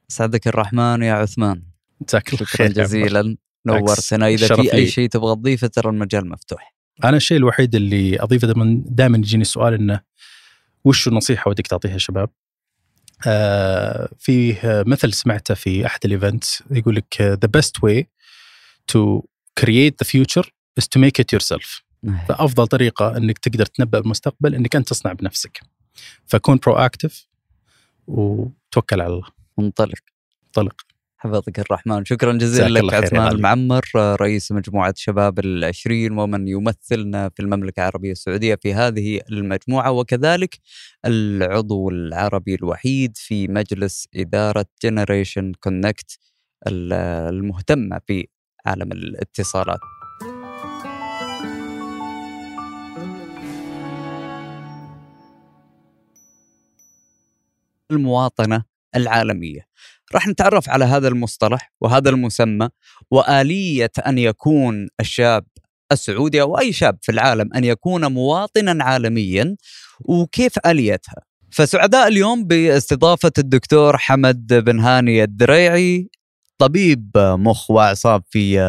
[0.07, 1.63] أسعدك الرحمن يا عثمان.
[2.07, 2.71] جزاك الله شكرا خير.
[2.71, 3.37] جزيلا.
[3.65, 4.27] نورتنا.
[4.27, 4.87] إذا في أي.
[4.87, 6.75] شيء تبغى تضيفه ترى المجال مفتوح.
[7.03, 10.01] أنا الشيء الوحيد اللي أضيفه دائما دائما يجيني السؤال إنه
[10.85, 12.29] وش النصيحة ودك تعطيها الشباب؟
[13.27, 18.03] آه فيه مثل سمعته في أحد ال events يقول لك the best way
[18.91, 19.21] to
[19.59, 20.47] create the future
[20.79, 21.81] is to make it yourself.
[22.27, 25.61] فأفضل طريقة إنك تقدر تنبأ بالمستقبل إنك أنت تصنع بنفسك.
[26.27, 27.27] فكون proactive
[28.07, 29.27] وتوكل على الله.
[29.57, 29.99] منطلق.
[30.45, 30.81] انطلق
[31.17, 32.05] حفظك الرحمن.
[32.05, 33.27] شكرا جزيلا لك عثمان.
[33.27, 40.59] المعمر رئيس مجموعة شباب العشرين ومن يمثلنا في المملكة العربية السعودية في هذه المجموعة وكذلك
[41.05, 46.19] العضو العربي الوحيد في مجلس إدارة Generation Connect
[46.67, 48.27] المهتمة في
[48.65, 49.79] عالم الاتصالات.
[57.91, 58.63] المواطنة
[58.95, 59.61] العالمية.
[60.13, 62.69] راح نتعرف على هذا المصطلح وهذا المسمى
[63.11, 65.45] وآلية أن يكون الشاب
[65.91, 69.55] السعودي أو أي شاب في العالم أن يكون مواطنا عالميا
[69.99, 71.21] وكيف آليتها؟
[71.51, 76.09] فسعداء اليوم باستضافة الدكتور حمد بن هاني الدريعي
[76.57, 78.59] طبيب مخ وأعصاب في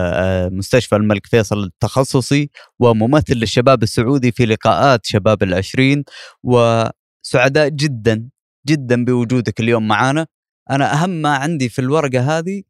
[0.52, 6.04] مستشفى الملك فيصل التخصصي وممثل للشباب السعودي في لقاءات شباب العشرين.
[6.42, 8.28] وسعداء جدا
[8.68, 10.26] جدا بوجودك اليوم معنا
[10.70, 12.62] أنا أهم ما عندي في الورقة هذه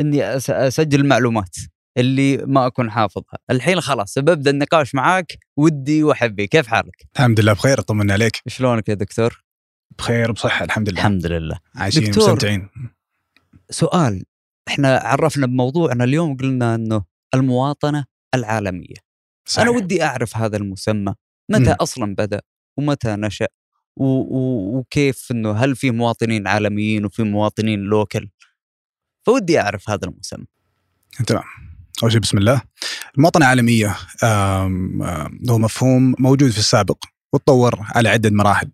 [0.00, 1.56] إني أسجل معلومات
[1.98, 3.38] اللي ما أكون حافظها.
[3.50, 8.42] الحين خلاص ببدأ النقاش معاك ودي واحبي كيف حالك؟ الحمد لله بخير أطمن عليك.
[8.46, 9.44] شلونك يا دكتور؟
[9.98, 10.98] بخير بصحه الحمد لله.
[10.98, 11.58] الحمد لله.
[11.74, 12.08] عايشين.
[12.08, 12.68] مستمتعين.
[13.70, 14.24] سؤال.
[14.68, 18.94] إحنا عرفنا بموضوعنا اليوم قلنا إنه المواطنة العالمية.
[19.48, 19.68] صحيح.
[19.68, 21.14] أنا ودي أعرف هذا المسمى.
[21.50, 21.76] متى مم.
[21.80, 22.40] أصلا بدأ؟
[22.78, 23.46] ومتى نشأ؟
[23.98, 28.28] وكيف إنه هل في مواطنين عالميين وفي مواطنين لوكل
[29.26, 30.44] فودي أعرف هذا المسمى.
[31.26, 31.42] تمام.
[32.02, 32.62] أول شيء بسم الله.
[33.16, 33.96] المواطنة العالمية
[35.50, 38.70] هو مفهوم موجود في السابق وتطور على عدة مراحل.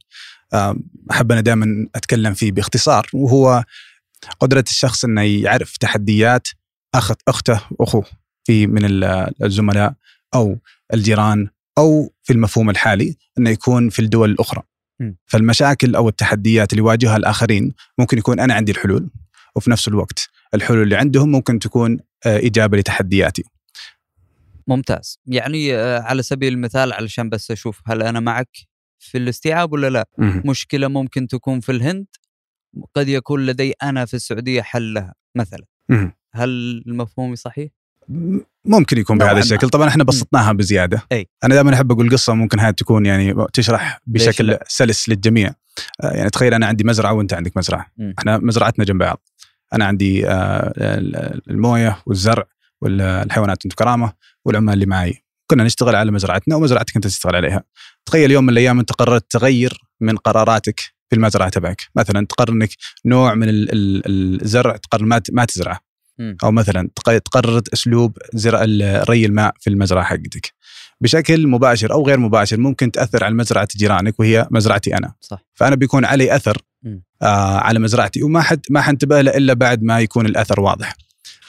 [1.11, 3.65] أحب أنا دائما أتكلم فيه باختصار وهو
[4.41, 6.49] قدرة الشخص إنه يعرف تحديات
[6.95, 8.05] أخت أخته واخوه
[8.45, 9.95] في من ال- الزملاء
[10.35, 10.59] أو
[10.95, 14.63] الجيران أو في المفهوم الحالي إنه يكون في الدول الأخرى.
[15.27, 19.11] فالمشاكل أو التحديات اللي يواجهها الآخرين ممكن يكون أنا عندي الحلول
[19.57, 23.43] وفي نفس الوقت الحلول اللي عندهم ممكن تكون آه، إجابة لتحدياتي.
[24.67, 28.57] ممتاز يعني آه، على سبيل المثال علشان بس أشوف هل أنا معك
[28.99, 30.43] في الاستيعاب ولا لا مهم.
[30.47, 32.07] مشكلة ممكن تكون في الهند
[32.95, 36.13] قد يكون لدي أنا في السعودية حل لها مثلا مهم.
[36.33, 37.71] هل المفهوم صحيح؟
[38.65, 39.39] م- ممكن يكون بهذا.
[39.39, 41.29] الشكل طبعا إحنا بسطناها بزيادة أي.
[41.45, 45.55] أنا دائما أحب أقول قصة ممكن هذه تكون يعني تشرح بشكل؟ سلس للجميع
[46.05, 48.15] آه، يعني تخيل أنا عندي مزرعة وأنت عندك مزرعة مم.
[48.19, 49.23] إحنا مزرعتنا جنب بعض
[49.73, 52.45] أنا عندي آه، ال- الموية والزرع
[52.81, 54.13] والحيوانات انت كرامة
[54.45, 57.65] والعمال اللي معي كنا نشتغل على مزرعتنا ومزرعتك أنت تشتغل عليها
[58.07, 62.69] تخيل يوم من الأيام أنت قررت تغير من قراراتك في المزرعة تبعك مثلا تقرر إنك
[63.07, 65.81] نوع من ال- ال- الزرع تقرر ما تزرعه.
[66.45, 68.63] أو مثلا تق- تقرر أسلوب زرع
[69.09, 70.53] ري الماء في المزرعة حقتك.
[71.01, 75.15] بشكل مباشر أو غير مباشر ممكن تأثر على مزرعة جيرانك وهي مزرعتي أنا.
[75.21, 75.39] صح.
[75.55, 76.59] فأنا بيكون علي أثر.
[77.23, 80.97] آه على مزرعتي وما حد ما حنتبه له إلا بعد ما يكون الأثر واضح.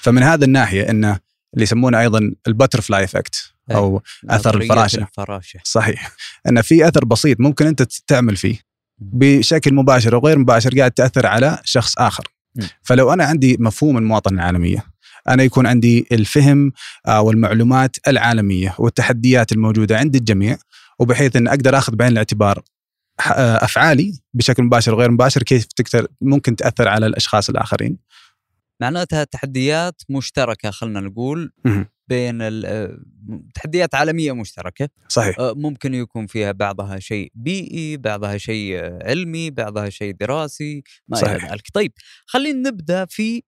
[0.01, 1.19] فمن هذا الناحية انه
[1.53, 4.99] اللي يسمونه أيضا ال butterfly effect أو أثر نظرية الفراشة.
[5.01, 5.59] الفراشة.
[5.63, 6.11] صحيح.
[6.49, 8.59] إن في أثر بسيط ممكن أنت تعمل فيه.
[8.99, 12.27] بشكل مباشر أو غير مباشر قاعد تأثر على شخص آخر.
[12.83, 14.83] فلو أنا عندي مفهوم المواطنة العالمية
[15.29, 16.71] أنا يكون عندي الفهم
[17.07, 20.57] آه، والمعلومات العالمية والتحديات الموجودة عند الجميع
[20.99, 22.63] وبحيث إن أقدر آخذ بعين الاعتبار
[23.27, 27.97] آه، أفعالي بشكل مباشر وغير مباشر كيف تقدر ممكن تأثر على الأشخاص الآخرين.
[28.81, 31.51] معناتها تحديات مشتركة خلينا نقول.
[32.07, 32.97] بين آه،
[33.55, 39.49] تحديات عالمية مشتركة صحيح آه، ممكن يكون فيها بعضها شيء بيئي بعضها شيء آه، علمي
[39.51, 41.51] بعضها شيء دراسي ما إلى.
[41.51, 41.91] ذلك طيب
[42.25, 43.43] خلينا نبدأ في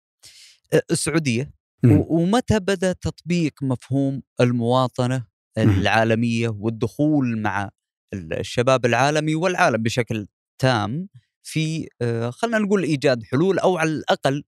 [0.91, 1.51] السعودية.
[1.85, 5.27] و- ومتى بدأ تطبيق مفهوم المواطنة.
[5.59, 7.71] العالمية والدخول مع
[8.15, 10.27] الشباب العالمي والعالم بشكل
[10.59, 11.09] تام
[11.43, 11.89] في
[12.31, 14.45] خلينا نقول إيجاد حلول أو على الأقل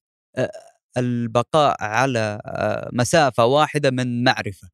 [0.97, 4.69] البقاء على آه، مسافة واحدة من معرفة.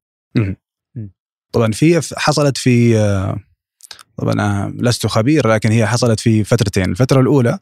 [1.51, 3.39] طبعا في حصلت في آه،
[4.17, 6.89] طبعا أنا لست خبير لكن هي حصلت في فترتين.
[6.89, 7.59] الفترة الأولى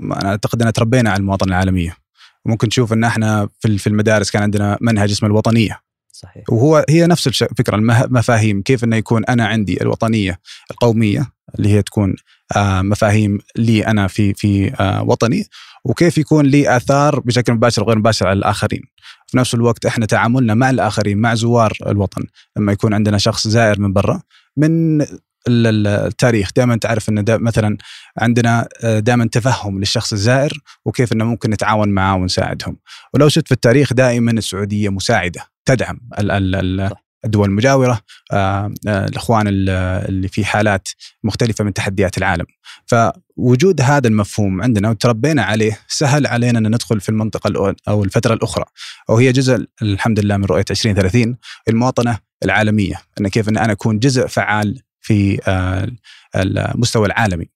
[0.00, 1.96] أنا أعتقد أن تربينا على المواطنة العالمية.
[2.44, 5.80] وممكن تشوف أن إحنا في في المدارس كان عندنا منهج اسمه الوطنية.
[6.12, 6.44] صحيح.
[6.48, 10.40] وهو هي نفس الفكرة المفاهيم كيف انه يكون أنا عندي الوطنية
[10.70, 12.16] القومية اللي هي تكون
[12.56, 14.72] آه، مفاهيم لي أنا في في
[15.06, 15.44] وطني
[15.84, 18.82] وكيف يكون لي آثار بشكل مباشر وغير مباشر على الآخرين.
[19.26, 22.22] في نفس الوقت إحنا تعاملنا مع الآخرين مع زوار الوطن
[22.56, 24.22] لما يكون عندنا شخص زائر من برا
[24.56, 25.06] من ال-
[25.48, 27.76] ال- التاريخ دائما تعرف ان دا مثلا
[28.18, 30.52] عندنا دائما تفهم للشخص الزائر
[30.84, 32.76] وكيف إنه ممكن نتعاون معاه ونساعدهم
[33.14, 36.94] ولو شفت في التاريخ دائما السعودية مساعدة تدعم ال- ال-.
[37.24, 38.00] الدول المجاورة
[38.32, 39.68] آه، آه، الإخوان ال-
[40.08, 40.88] اللي في حالات
[41.24, 42.44] مختلفة من تحديات العالم.
[42.86, 48.64] فوجود هذا المفهوم عندنا وتربينا عليه سهل علينا أن ندخل في المنطقة أو الفترة الأخرى.
[49.10, 51.36] أو هي جزء الحمد لله من رؤية 2030
[51.68, 52.94] المواطنة العالمية.
[53.20, 55.88] أن كيف أن أنا أكون جزء فعال في آه،
[56.36, 57.46] المستوى العالمي.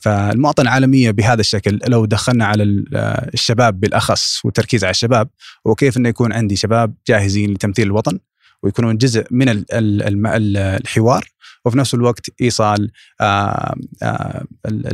[0.00, 2.96] فالمواطنة العالمية بهذا الشكل لو دخلنا على ال-
[3.34, 5.28] الشباب بالأخص والتركيز على الشباب
[5.64, 8.18] وكيف أنه يكون عندي شباب جاهزين لتمثيل الوطن
[8.66, 11.24] ويكونون جزء من ال- ال- الم- ال- الحوار
[11.64, 14.86] وفي نفس الوقت إيصال آه، آه، ال-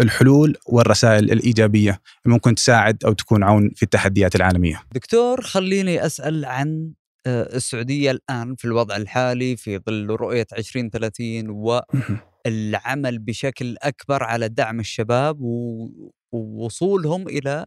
[0.00, 1.90] الحلول- والرسائل الإيجابية
[2.24, 4.82] اللي ممكن تساعد أو تكون عون في التحديات العالمية.
[4.94, 6.90] دكتور خليني أسأل عن
[7.26, 11.50] آه، السعودية الآن في الوضع الحالي في ظل رؤية 2030
[12.46, 15.36] والعمل بشكل أكبر على دعم الشباب
[16.32, 17.66] ووصولهم إلى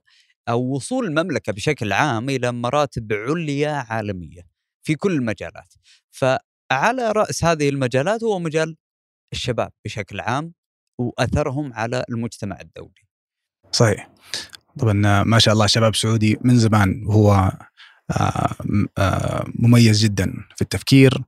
[0.50, 4.57] أو وصول المملكة بشكل عام إلى مراتب عليا عالمية.
[4.88, 5.74] في كل المجالات.
[6.12, 8.76] فعلى رأس هذه المجالات هو مجال
[9.34, 10.54] الشباب بشكل عام
[11.00, 13.08] وأثرهم على المجتمع الدولي.
[13.72, 14.10] صحيح.
[14.80, 17.52] طبعا ما شاء الله شباب سعودي من زمان وهو
[18.12, 18.56] آه،
[18.98, 21.24] آه، مميز جدا في التفكير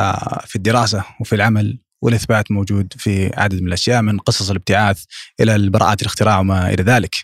[0.00, 5.04] آه، في الدراسة وفي العمل والإثبات موجود في عدد من الأشياء من قصص الابتعاث
[5.40, 7.14] إلى البراءات الاختراع وما إلى ذلك.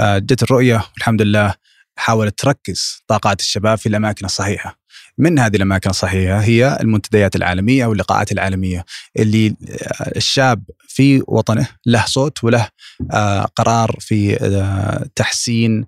[0.00, 1.54] جت الرؤية والحمد لله
[1.98, 4.81] حاولت تركز طاقات الشباب في الأماكن الصحيحة.
[5.18, 8.84] من هذه الأماكن الصحيحة هي المنتديات العالمية واللقاءات العالمية
[9.18, 12.68] اللي آه، الشاب في وطنه له صوت وله
[13.10, 15.86] آه، قرار في آه، تحسين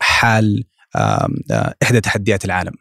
[0.00, 0.64] حال
[1.82, 2.72] إحدى تحديات العالم.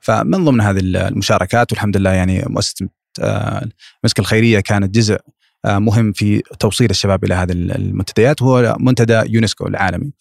[0.00, 2.88] فمن ضمن هذه المشاركات والحمد لله يعني مؤسسة
[4.02, 5.18] المسك الخيرية كانت جزء
[5.66, 10.12] مهم في توصيل الشباب إلى هذه المنتديات وهو منتدى يونسكو العالمي.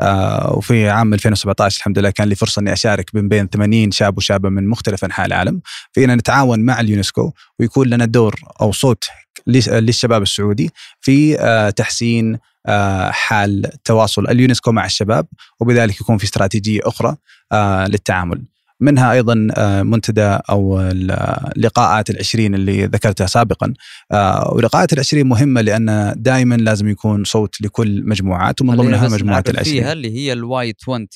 [0.00, 4.16] آه، وفي عام 2017 الحمد لله كان لي فرصة إني أشارك من بين 80 شاب
[4.18, 5.60] وشابة من مختلف أنحاء العالم
[5.92, 9.04] في ان نتعاون مع اليونسكو ويكون لنا دور أو صوت
[9.50, 15.26] للش- للشباب السعودي في آه، تحسين آه، حال تواصل اليونسكو مع الشباب
[15.60, 17.16] وبذلك يكون في استراتيجية أخرى
[17.88, 18.42] للتعامل.
[18.80, 20.80] منها أيضا آه، منتدى أو
[21.56, 23.72] لقاءات العشرين اللي ذكرتها سابقا.
[24.12, 29.44] آه، ولقاءات العشرين مهمة لأن دائما لازم يكون صوت لكل مجموعات ومن ضمنها مجموعة نعرف
[29.44, 29.84] فيها العشرين.
[29.84, 31.06] اللي هي ال Y 20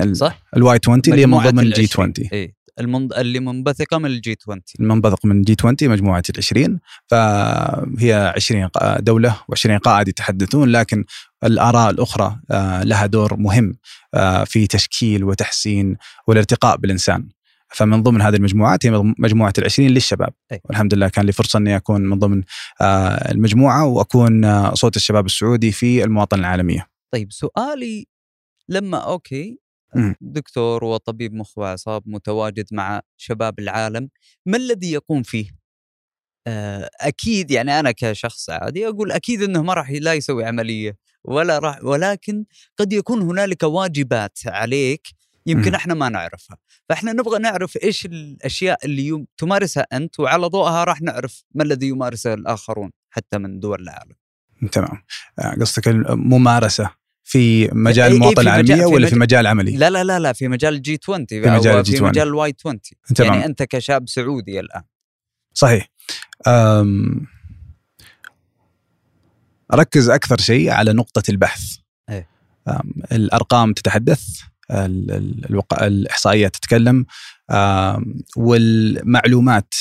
[0.00, 2.12] ال- صح؟ ال Y 20 اللي هي من ضمن ال G العشرين.
[2.16, 3.12] 20 اي المنض...
[3.12, 9.00] اللي منبثقة من الجي 20 المنبثق من جي 20 مجموعة ال 20 فهي 20 قا-
[9.00, 11.04] دولة و20 قائد يتحدثون لكن
[11.44, 13.74] الآراء الأخرى آه، لها دور مهم
[14.14, 17.28] آه، في تشكيل وتحسين والارتقاء بالإنسان
[17.74, 20.60] فمن ضمن هذه المجموعات هي مجموعة العشرين للشباب أي.
[20.64, 22.42] والحمد لله كان لي فرصة إني أكون من ضمن
[22.80, 28.06] آه، المجموعة وأكون آه، صوت الشباب السعودي في المواطنة العالمية طيب سؤالي
[28.68, 29.58] لما أوكي
[29.94, 30.14] مم.
[30.20, 34.08] دكتور وطبيب مخ واعصاب متواجد مع شباب العالم
[34.46, 35.60] ما الذي يقوم فيه؟
[37.00, 41.84] أكيد يعني أنا كشخص عادي أقول أكيد إنه ما راح لا يسوي عملية ولا راح
[41.84, 42.44] ولكن
[42.78, 45.06] قد يكون هنالك واجبات عليك
[45.46, 45.74] يمكن.
[45.74, 46.56] إحنا ما نعرفها
[46.88, 52.34] فاحنا نبغى نعرف إيش الأشياء اللي تمارسها أنت وعلى ضوءها راح نعرف ما الذي يمارسه
[52.34, 54.14] الآخرون حتى من دول العالم
[54.72, 55.02] تمام
[55.38, 56.90] آه، قصدك الممارسه
[57.24, 60.32] في مجال المواطنة في مجال- العالمية في ولا في مجال- عملي؟ لا لا لا لا
[60.32, 62.08] في مجال ال G 20 في مجال ال G في 20.
[62.10, 62.80] مجال ال Y 20
[63.14, 63.32] تمام.
[63.32, 64.82] يعني أنت كشاب سعودي الآن
[65.54, 65.88] صحيح
[66.46, 67.26] أم
[69.74, 71.62] ركز أكثر شيء على نقطة البحث.
[72.68, 74.22] أم الأرقام تتحدث.
[75.72, 77.06] الاحصائيات تتكلم
[78.36, 79.74] والمعلومات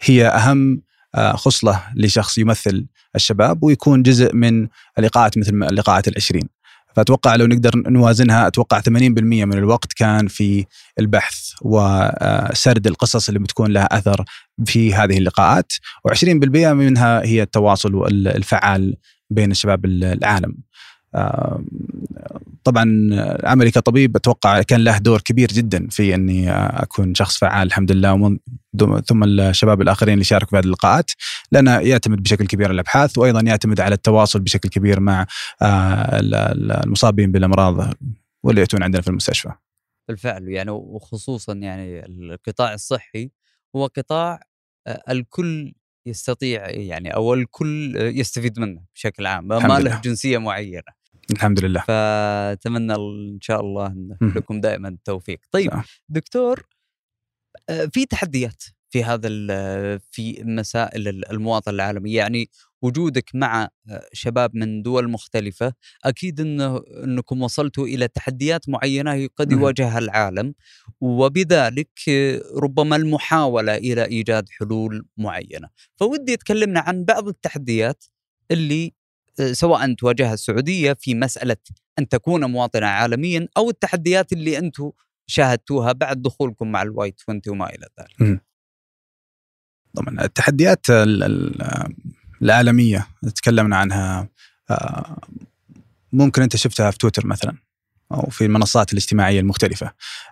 [0.00, 0.82] هي أهم
[1.16, 6.48] خصلة لشخص يمثل الشباب ويكون جزء من اللقاءات مثل اللقاءات العشرين
[6.96, 10.66] فأتوقع لو نقدر نوازنها أتوقع 80% من الوقت كان في
[10.98, 14.24] البحث وسرد القصص اللي بتكون لها أثر
[14.66, 15.72] في هذه اللقاءات
[16.08, 16.24] و20%
[16.56, 18.96] منها هي التواصل الفعال
[19.30, 20.56] بين الشباب العالم.
[22.64, 23.08] طبعا
[23.44, 28.12] عملي كطبيب أتوقع كان له دور كبير جدا في إني أكون شخص فعال الحمد لله
[28.12, 28.38] ومن
[29.06, 31.10] ثم الشباب الآخرين اللي شاركوا في هذه اللقاءات
[31.52, 35.26] لأنه يعتمد بشكل كبير على الأبحاث وأيضا يعتمد على التواصل بشكل كبير مع
[35.62, 36.20] آه،
[36.84, 37.94] المصابين بالأمراض
[38.42, 39.52] واللي يأتون عندنا في المستشفى.
[40.08, 43.30] بالفعل يعني وخصوصا يعني القطاع الصحي
[43.76, 44.40] هو قطاع
[44.86, 45.72] آه، الكل
[46.06, 50.00] يستطيع يعني أو الكل يستفيد منه بشكل عام ما له.
[50.00, 50.82] جنسية معينة
[51.32, 51.80] الحمد لله.
[51.80, 53.94] فأتمنى إن شاء الله.
[54.20, 55.84] لكم دائما التوفيق طيب صح.
[56.08, 56.66] دكتور
[57.68, 62.50] آه، في تحديات في هذا ال- في مسائل ال- المواطنة العالمية يعني
[62.86, 65.72] وجودك مع آه، شباب من دول مختلفة
[66.04, 69.52] أكيد إنه إنكم وصلتوا إلى تحديات معينة قد.
[69.52, 70.54] يواجهها العالم
[71.00, 78.04] وبذلك آه، ربما المحاولة إلى إيجاد حلول معينة فودي تكلمنا عن بعض التحديات
[78.50, 78.92] اللي
[79.40, 81.56] آه، سواء تواجهها السعودية في مسألة
[81.98, 84.90] أن تكون مواطنة عالميا أو التحديات اللي أنتم
[85.26, 88.20] شاهدتوها بعد دخولكم مع الواي 20 وما إلى ذلك.
[89.94, 91.62] طبعا التحديات ال- ال-
[92.46, 94.28] العالمية تكلمنا عنها
[94.70, 95.18] آه،
[96.12, 97.56] ممكن أنت شفتها في تويتر مثلا
[98.12, 99.90] أو في المنصات الاجتماعية المختلفة.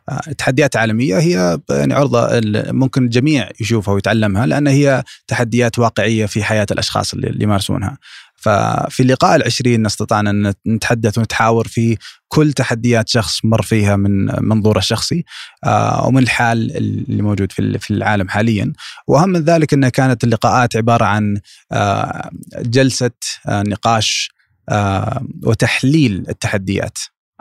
[0.08, 2.40] آه، التحديات العالميه هي يعني عرضة
[2.72, 7.98] ممكن الجميع يشوفها ويتعلمها لأن هي تحديات واقعية في حياة الأشخاص اللي يمارسونها.
[8.44, 11.96] ففي اللقاء العشرين استطعنا أن نتحدث ونتحاور في
[12.28, 15.24] كل تحديات شخص مر فيها من منظوره الشخصي
[15.64, 18.72] آه، ومن الحال اللي موجود في ال- في العالم حاليا.
[19.06, 21.40] وأهم من ذلك انها كانت اللقاءات عبارة عن
[21.72, 23.10] آه، جلسة
[23.48, 24.30] آه، نقاش
[25.42, 26.98] وتحليل التحديات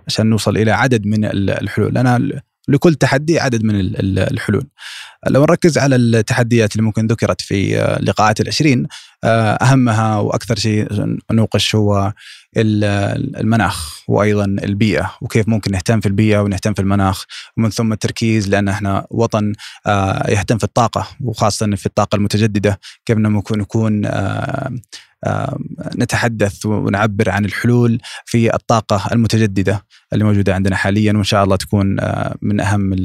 [0.08, 1.94] عشان نوصل إلى عدد من ال- الحلول.
[1.94, 4.68] لأن لكل تحدي عدد من ال- ال- الحلول.
[5.28, 8.88] لو نركز على التحديات اللي ممكن ذكرت في آه، لقاءات العشرين
[9.24, 10.88] آه، أهمها وأكثر شيء
[11.32, 12.14] نوقش هو
[12.58, 17.26] ال- المناخ وأيضا البيئة وكيف ممكن نهتم في البيئة ونهتم في المناخ
[17.58, 19.54] ومن ثم التركيز لأن إحنا وطن
[19.88, 24.06] آه، يهتم في الطاقة وخاصة في الطاقة المتجددة كيف ممكن نكون
[25.98, 31.98] نتحدث ونعبر عن الحلول في الطاقة المتجددة اللي موجودة عندنا حاليا وإن شاء الله تكون
[32.42, 32.96] من أهم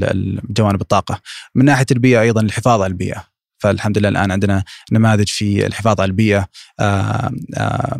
[0.51, 1.21] جوانب الطاقة.
[1.55, 3.25] من ناحية البيئة أيضا الحفاظ على البيئة.
[3.61, 6.47] فالحمد لله الآن عندنا نماذج في الحفاظ على البيئة.
[6.81, 7.99] آه، آه،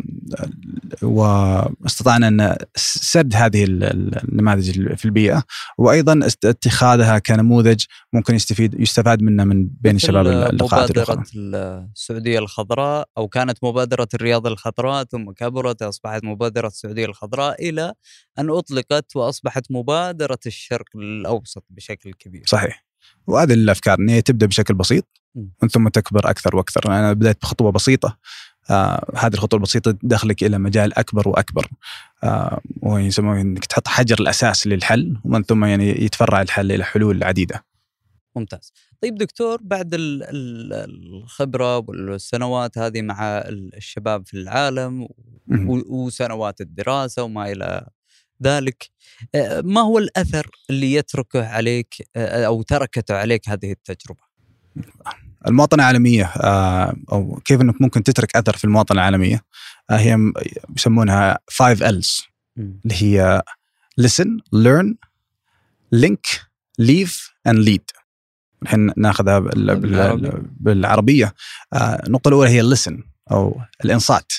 [1.01, 5.43] واستطعنا أن سرد هذه ال- ال- النماذج في البيئة.
[5.77, 7.83] وأيضا است- اتخاذها كنموذج
[8.13, 11.15] ممكن يستفيد يستفاد منه من بين مثل شباب اللقاءات الأخرى.
[11.15, 17.93] مبادرة السعودية الخضراء أو كانت مبادرة الرياض الخضراء ثم كبرت أصبحت مبادرة السعودية الخضراء إلى
[18.39, 22.43] أن أطلقت وأصبحت مبادرة الشرق الأوسط بشكل كبير.
[22.45, 22.88] صحيح.
[23.27, 25.51] وهذه الأفكار إن هي تبدأ بشكل بسيط مم.
[25.63, 26.81] من ثم تكبر أكثر وأكثر.
[26.87, 28.17] أنا بدأت بخطوة بسيطة.
[28.69, 31.67] آه هذه الخطوة البسيطة تدخلك إلى مجال أكبر وأكبر.
[32.23, 37.23] آه وهي يسموه إنك تحط حجر الأساس للحل ومن ثم يعني يتفرع الحل إلى حلول
[37.23, 37.65] عديدة.
[38.35, 38.73] ممتاز.
[39.01, 43.23] طيب دكتور بعد ال- ال- الخبرة والسنوات هذه مع
[43.77, 45.07] الشباب في العالم
[45.89, 47.87] وسنوات الدراسة وما إلى
[48.43, 48.89] ذلك
[49.35, 54.29] آه، ما هو الأثر اللي يتركه عليك آه، أو تركته عليك هذه التجربة؟
[55.47, 59.41] المواطنة العالمية آه، أو كيف إنك ممكن تترك أثر في المواطنة العالمية
[59.89, 60.17] آه، هي
[60.77, 62.27] يسمونها 5 L's
[62.57, 63.41] اللي هي
[64.01, 64.93] listen, learn,
[65.95, 66.39] link,
[66.81, 67.13] leave
[67.49, 67.99] and lead.
[68.63, 70.29] الحين ناخذها بال- بال- بالعربي.
[70.59, 71.33] بالعربية
[71.73, 71.77] آه،
[72.07, 74.31] النقطة الأولى هي اللسن أو الإنصات.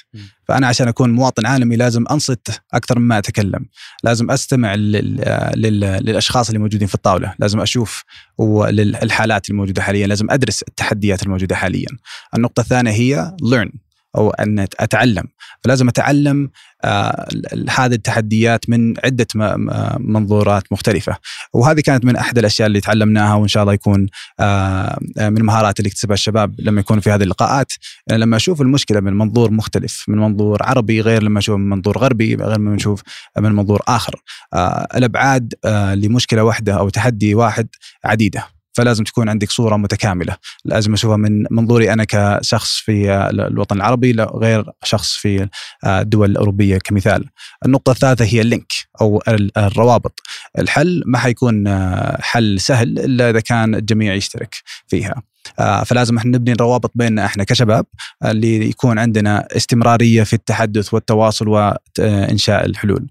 [0.49, 3.67] فأنا عشان أكون مواطن عالمي لازم أنصت أكثر مما أتكلم.
[4.05, 5.17] لازم أستمع لل...
[5.57, 5.81] لل...
[5.81, 7.35] للأشخاص اللي موجودين في الطاولة.
[7.39, 8.05] لازم أشوف
[9.03, 10.07] الحالات الموجودة حاليا.
[10.07, 11.89] لازم أدرس التحديات الموجودة حاليا.
[12.37, 13.90] النقطة الثانية هي learn.
[14.17, 15.25] أو أن أتعلم.
[15.65, 16.51] فلازم أتعلم
[16.85, 17.29] آه
[17.71, 19.27] هذه التحديات من عدة
[19.99, 21.17] منظورات مختلفة.
[21.55, 24.07] وهذه كانت من أحد الأشياء اللي تعلمناها وإن شاء الله يكون
[24.41, 27.73] آه من المهارات اللي يكتسبها الشباب لما يكونوا في هذه اللقاءات.
[28.11, 32.35] لما أشوف المشكلة من منظور مختلف من منظور عربي غير لما أشوف من منظور غربي
[32.35, 33.03] غير لما نشوف
[33.39, 34.23] من منظور آخر.
[34.55, 35.55] آه الأبعاد
[35.95, 37.69] لمشكلة واحدة أو تحدي واحد
[38.05, 38.60] عديدة.
[38.81, 40.37] فلازم تكون عندك صورة متكاملة.
[40.65, 45.49] لازم اشوفها من منظوري أنا كشخص في الوطن العربي غير شخص في
[45.87, 47.25] الدول الأوروبية كمثال.
[47.67, 50.21] النقطة الثالثة هي اللينك أو ال- الروابط.
[50.59, 51.69] الحل ما حيكون
[52.21, 54.55] حل سهل إلا إذا كان الجميع يشترك
[54.89, 55.23] فيها.
[55.59, 57.87] آه، فلازم إحنا نبني روابط بيننا إحنا كشباب
[58.25, 63.07] اللي يكون عندنا استمرارية في التحدث والتواصل وإنشاء الحلول.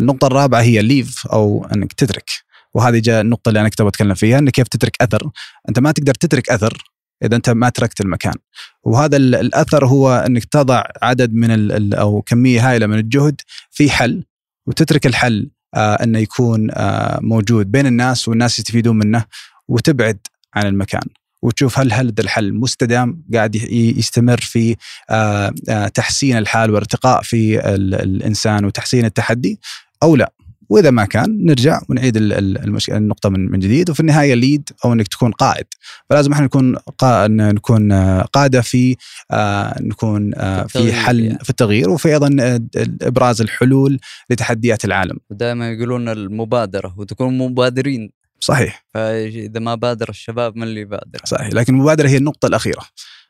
[0.00, 2.30] النقطة الرابعة هي ليف أو إنك تترك.
[2.74, 5.30] وهذه جاء النقطة اللي أنا كنت بتكلم فيها إنك كيف تترك أثر.
[5.68, 6.82] أنت ما تقدر تترك أثر
[7.24, 8.34] إذا أنت ما تركت المكان.
[8.82, 13.40] وهذا ال- الأثر هو إنك تضع عدد من ال- ال- أو كمية هائلة من الجهد
[13.70, 14.24] في حل
[14.66, 19.24] وتترك الحل آه إنه يكون آه موجود بين الناس والناس يستفيدون منه
[19.68, 20.18] وتبعد
[20.54, 21.02] عن المكان.
[21.42, 23.54] وتشوف هل هل الحل مستدام قاعد
[23.96, 24.76] يستمر في
[25.10, 29.60] آه، آه، تحسين الحال وارتقاء في ال- الإنسان وتحسين التحدي
[30.02, 30.32] أو لا.
[30.68, 34.68] وإذا ما كان نرجع ونعيد ال- ال- المشكلة النقطة من من جديد وفي النهاية ليد
[34.84, 35.66] أو إنك تكون قائد.
[36.10, 37.26] فلازم إحنا نكون قا...
[37.28, 38.96] نكون آه، قادة في
[39.30, 41.38] آه، نكون آه، في حل يعني.
[41.44, 42.58] في التغيير وفي أيضا
[43.02, 43.98] إبراز الحلول
[44.30, 45.18] لتحديات العالم.
[45.30, 48.10] ودائما يقولون المبادرة وتكونوا مبادرين.
[48.40, 48.84] صحيح.
[48.94, 51.48] فإذا ما بادر الشباب من اللي يبادر؟ صحيح.
[51.52, 52.82] لكن المبادرة هي النقطة الأخيرة.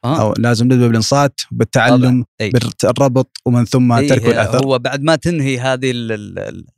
[0.04, 0.20] آه.
[0.22, 2.50] أو لازم نبدا بالإنصات بالتعلم أي.
[2.50, 5.90] بالربط ومن ثم إيه، ترك الأثر هو بعد ما تنهي هذه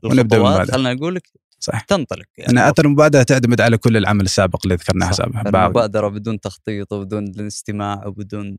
[0.04, 0.70] الخطوات.
[0.70, 5.10] خلينا نقول لك صحيح تنطلق ان أثر المبادرة تعتمد على كل العمل السابق اللي ذكرناه
[5.10, 5.16] صح.
[5.16, 8.58] سابقا المبادرة بدون تخطيط وبدون استماع وبدون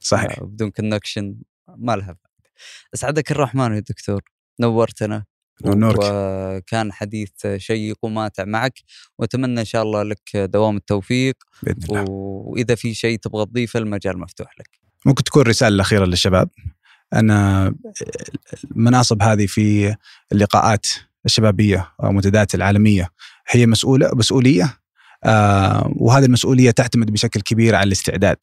[0.00, 1.36] صحيح وبدون كونكشن
[1.76, 2.16] ما لها
[2.94, 4.22] أسعدك الرحمن يا دكتور
[4.60, 5.24] نورتنا
[5.64, 8.78] ونورك وكان حديث شيق وماتع معك.
[9.18, 11.36] وأتمنى إن شاء الله لك دوام التوفيق.
[11.62, 12.04] بإذن الله.
[12.10, 14.68] وإذا في شيء تبغى تضيفه المجال مفتوح لك.
[15.06, 16.48] ممكن تكون رسالة الأخيرة للشباب.
[17.12, 17.30] ان
[18.64, 19.96] المناصب هذه في
[20.32, 20.86] اللقاءات
[21.26, 23.08] الشبابية أو المنتديات العالمية
[23.48, 24.78] هي مسؤولة مسؤولية
[25.24, 28.36] آه وهذه المسؤولية تعتمد بشكل كبير على الاستعداد.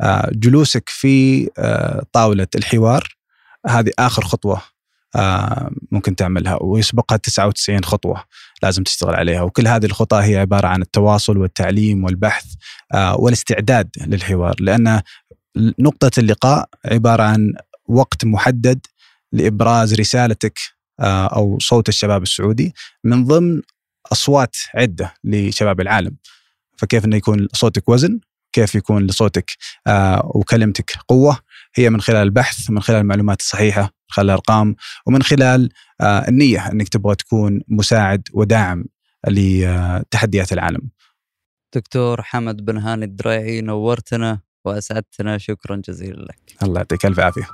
[0.00, 3.16] آه جلوسك في آه طاولة الحوار
[3.66, 4.62] هذه آخر خطوة
[5.90, 6.58] ممكن تعملها.
[6.62, 8.24] ويسبقها 99 خطوة
[8.62, 9.42] لازم تشتغل عليها.
[9.42, 12.44] وكل هذه الخطى هي عبارة عن التواصل والتعليم والبحث
[12.94, 14.54] آه والاستعداد للحوار.
[14.60, 15.02] لأن
[15.56, 17.52] نقطة اللقاء عبارة عن
[17.88, 18.86] وقت محدد
[19.32, 20.58] لإبراز رسالتك
[21.00, 23.62] آه، أو صوت الشباب السعودي من ضمن
[24.12, 26.16] أصوات عدة لشباب العالم.
[26.76, 28.20] فكيف أنه يكون صوتك وزن
[28.52, 29.50] كيف يكون لصوتك
[29.86, 31.38] آه، وكلمتك قوة
[31.76, 35.68] هي من خلال البحث من خلال المعلومات الصحيحة من خلال الأرقام ومن خلال
[36.00, 38.84] آه، النية أنك تبغى تكون مساعد وداعم
[39.28, 40.90] لتحديات العالم.
[41.74, 45.38] دكتور حمد بن هاني الدريعي نورتنا وأسعدتنا.
[45.38, 46.62] شكرا جزيلا لك.
[46.62, 47.48] الله يعطيك ألف عافية.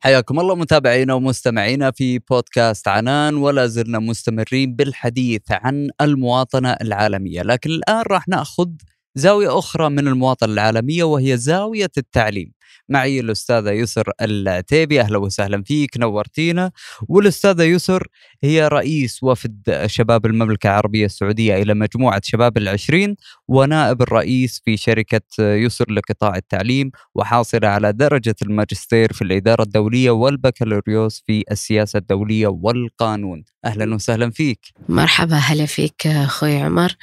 [0.00, 7.42] حياكم الله متابعينا ومستمعينا في بودكاست عنان ولا زلنا مستمرين بالحديث عن المواطنة العالمية.
[7.42, 8.68] لكن الآن راح نأخذ
[9.14, 12.52] زاوية أخرى من المواطنة العالمية وهي زاوية التعليم.
[12.88, 15.00] معي الأستاذة يسر العتيبي.
[15.00, 16.70] أهلا وسهلا فيك نورتينا.
[17.08, 18.08] والأستاذة يسر
[18.44, 23.16] هي رئيس وفد شباب المملكة العربية السعودية إلى مجموعة شباب العشرين
[23.48, 31.22] ونائب الرئيس في شركة يسر لقطاع التعليم وحاصلة على درجة الماجستير في الإدارة الدولية والبكالوريوس
[31.26, 33.44] في السياسة الدولية والقانون.
[33.64, 34.60] أهلا وسهلا فيك.
[34.88, 36.96] مرحبا هلا فيك أخوي عمر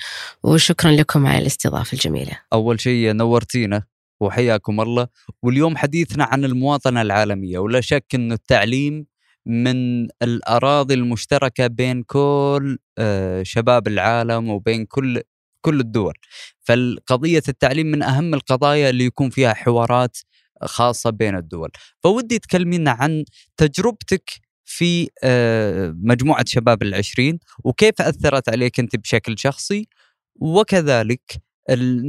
[0.44, 2.40] وشكرا لكم على الاستضافة الجميلة.
[2.54, 3.93] أول شيء نورتينا.
[4.24, 5.08] وحياكم الله.
[5.44, 9.06] واليوم حديثنا عن المواطنة العالمية ولا شك أن التعليم
[9.46, 15.22] من الأراضي المشتركة بين كل آه، شباب العالم وبين كل
[15.62, 16.14] كل الدول.
[16.62, 20.18] فالقضية التعليم من أهم القضايا اللي يكون فيها حوارات
[20.64, 21.70] خاصة بين الدول.
[22.04, 23.26] فودي تكلمينا عن
[23.58, 24.30] تجربتك
[24.66, 29.88] في آه، مجموعة شباب العشرين وكيف أثرت عليك أنت بشكل شخصي
[30.36, 31.22] وكذلك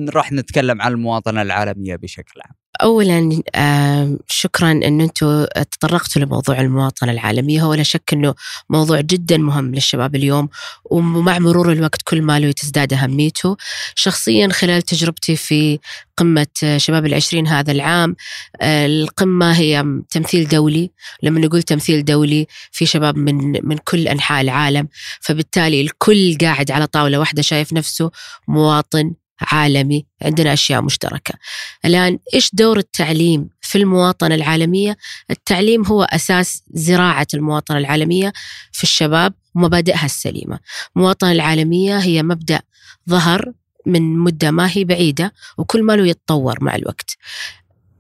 [0.09, 2.55] راح نتكلم عن المواطنة العالمية بشكل عام.
[2.83, 3.43] اولا
[4.27, 7.63] شكرا إن أنتم تطرقتوا لموضوع المواطنة العالمية.
[7.63, 8.35] هو لا شك إنه
[8.71, 10.49] موضوع جدا مهم للشباب اليوم
[10.85, 13.57] ومع مرور الوقت كل ما له تزداد أهميته.
[13.95, 15.79] شخصيا خلال تجربتي في
[16.65, 18.17] آه، شباب العشرين هذا العام
[18.61, 20.91] آه، القمة هي تمثيل دولي.
[21.23, 24.89] لما نقول تمثيل دولي في شباب من من كل أنحاء العالم.
[25.21, 28.11] فبالتالي الكل قاعد على طاولة واحدة شايف نفسه
[28.49, 31.35] مواطن عالمي عندنا أشياء مشتركة.
[31.85, 34.97] الآن إيش دور التعليم في المواطنة العالمية؟
[35.30, 38.32] التعليم هو أساس زراعة المواطنة العالمية
[38.72, 40.59] في الشباب ومبادئها السليمة.
[40.97, 42.61] المواطنة العالمية هي مبدأ
[43.11, 43.53] ظهر
[43.87, 47.16] من مدة ما هي بعيدة وكل ما له يتطور مع الوقت.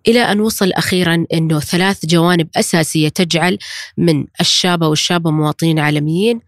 [0.08, 3.58] إلى أن وصل أخيرا أنه ثلاث جوانب أساسية تجعل
[3.96, 6.40] من الشابة والشابة مواطنين عالميين.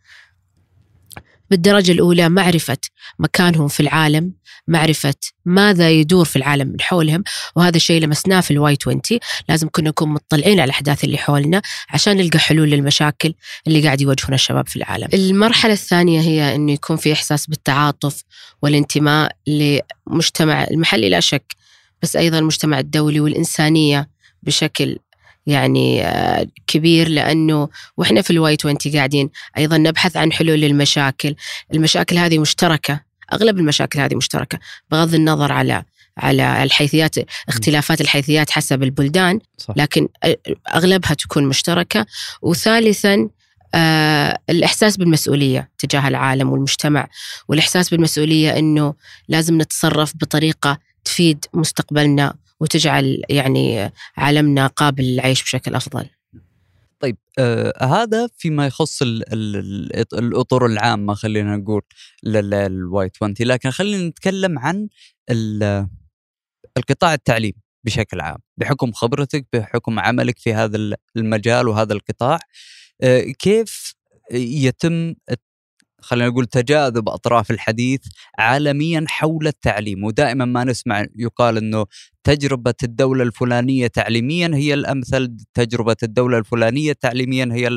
[1.50, 2.78] بالدرجة الأولى معرفة
[3.18, 4.32] مكانهم في العالم
[4.68, 5.14] معرفة
[5.44, 7.24] ماذا يدور في العالم من حولهم
[7.56, 9.00] وهذا الشيء لمسناه في الواي 20
[9.48, 13.34] لازم كنا نكون مطلعين على الأحداث اللي حولنا عشان نلقى حلول للمشاكل
[13.66, 15.08] اللي قاعد يواجهنا الشباب في العالم.
[15.14, 18.22] المرحلة الثانية هي أنه يكون في إحساس بالتعاطف
[18.62, 21.56] والانتماء لمجتمع المحلي لا شك
[22.02, 24.08] بس أيضا المجتمع الدولي والإنسانية
[24.42, 24.98] بشكل
[25.46, 31.34] يعني آه، كبير لأنه وإحنا في الواي 20 قاعدين أيضا نبحث عن حلول للمشاكل.
[31.74, 34.58] المشاكل هذه مشتركة أغلب المشاكل هذه مشتركة
[34.90, 35.82] بغض النظر على
[36.18, 37.14] على الحيثيات
[37.48, 39.74] اختلافات الحيثيات حسب البلدان صح.
[39.76, 40.08] لكن
[40.74, 42.06] أغلبها تكون مشتركة
[42.42, 43.28] وثالثا
[43.74, 47.08] آه الإحساس بالمسؤولية تجاه العالم والمجتمع
[47.48, 48.94] والإحساس بالمسؤولية إنه
[49.28, 56.06] لازم نتصرف بطريقة تفيد مستقبلنا وتجعل يعني عالمنا قابل للعيش بشكل أفضل.
[57.00, 59.56] طيب آه هذا فيما يخص ال ال
[59.96, 61.82] ال الأطر العامة خلينا نقول
[62.24, 64.88] للواي 20 لكن خلينا نتكلم عن
[65.30, 65.88] ال-
[66.78, 67.52] القطاع التعليم
[67.84, 72.38] بشكل عام بحكم خبرتك بحكم عملك في هذا ال- المجال وهذا القطاع.
[73.02, 73.94] آه كيف
[74.32, 75.14] يتم
[76.06, 78.00] خلينا نقول تجاذب أطراف الحديث
[78.38, 81.86] عالميا حول التعليم ودائما ما نسمع يقال إنه
[82.24, 87.68] تجربة الدولة الفلانية تعليميا هي الأمثل تجربة الدولة الفلانية تعليميا هي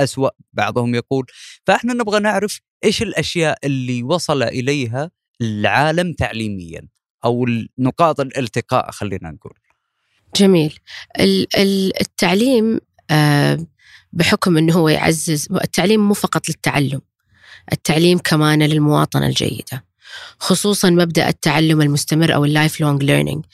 [0.00, 1.26] الأسوأ بعضهم يقول.
[1.66, 5.10] فإحنا نبغى نعرف إيش الأشياء اللي وصل إليها
[5.40, 6.88] العالم تعليميا
[7.24, 7.46] أو
[7.78, 9.52] نقاط الالتقاء خلينا نقول.
[10.36, 10.78] جميل.
[11.20, 12.80] ال- ال- التعليم
[13.10, 13.66] آه،
[14.12, 17.00] بحكم إنه هو يعزز التعليم مو فقط للتعلم.
[17.72, 19.84] التعليم كمان للمواطنة الجيدة
[20.38, 23.44] خصوصا مبدأ التعلم المستمر أو ال lifelong learning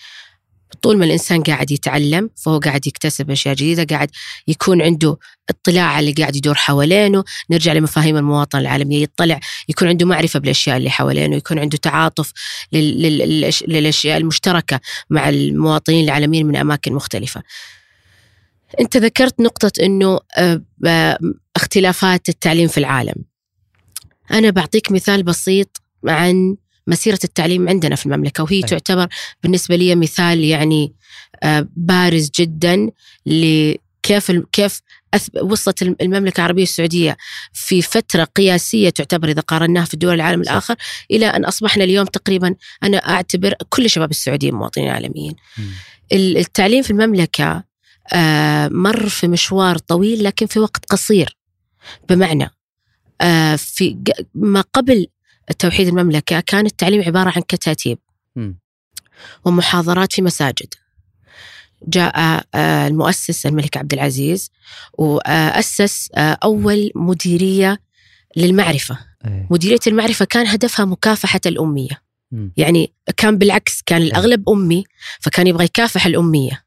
[0.82, 4.10] طول ما الإنسان قاعد يتعلم فهو قاعد يكتسب أشياء جديدة قاعد
[4.48, 5.16] يكون عنده
[5.50, 7.24] اطلاع على اللي قاعد يدور حوالينه.
[7.50, 12.32] نرجع لمفاهيم المواطنة العالمية يطلع يكون عنده معرفة بالأشياء اللي حوالينه يكون عنده تعاطف
[12.72, 14.80] لل- لل- للأش- للأشياء المشتركة
[15.10, 17.42] مع المواطنين العالميين من أماكن مختلفة.
[18.80, 21.18] أنت ذكرت نقطة إنه آه، آه،
[21.56, 23.14] اختلافات التعليم في العالم.
[24.32, 26.56] أنا بعطيك مثال بسيط عن
[26.86, 28.66] مسيرة التعليم عندنا في المملكة وهي أيوة.
[28.66, 29.06] تعتبر
[29.42, 30.92] بالنسبة لي مثال يعني
[31.42, 32.90] آه، بارز جدا
[33.26, 34.80] لكيف كيف
[35.42, 37.16] وصلت الم- المملكة العربية السعودية
[37.52, 40.50] في فترة قياسية تعتبر إذا قارناها في دول العالم صح.
[40.50, 40.74] الآخر
[41.10, 45.34] إلى أن أصبحنا اليوم تقريبا أنا أعتبر كل شباب السعوديين مواطنين عالميين.
[46.12, 47.64] ال- التعليم في المملكة
[48.12, 51.36] آه، مر في مشوار طويل لكن في وقت قصير
[52.08, 52.50] بمعنى
[53.56, 55.06] في ج- ما قبل
[55.58, 57.98] توحيد المملكة كان التعليم عبارة عن كتاتيب.
[59.44, 60.74] ومحاضرات في مساجد
[61.88, 64.50] جاء آه، المؤسس الملك عبد العزيز
[64.92, 67.80] وأسس آه، أول مديرية
[68.36, 69.46] للمعرفة إيه.
[69.50, 72.02] مديرية المعرفة كان هدفها مكافحة الأمية.
[72.56, 74.84] يعني كان بالعكس كان الأغلب أمي
[75.20, 76.64] فكان يبغى يكافح الأمية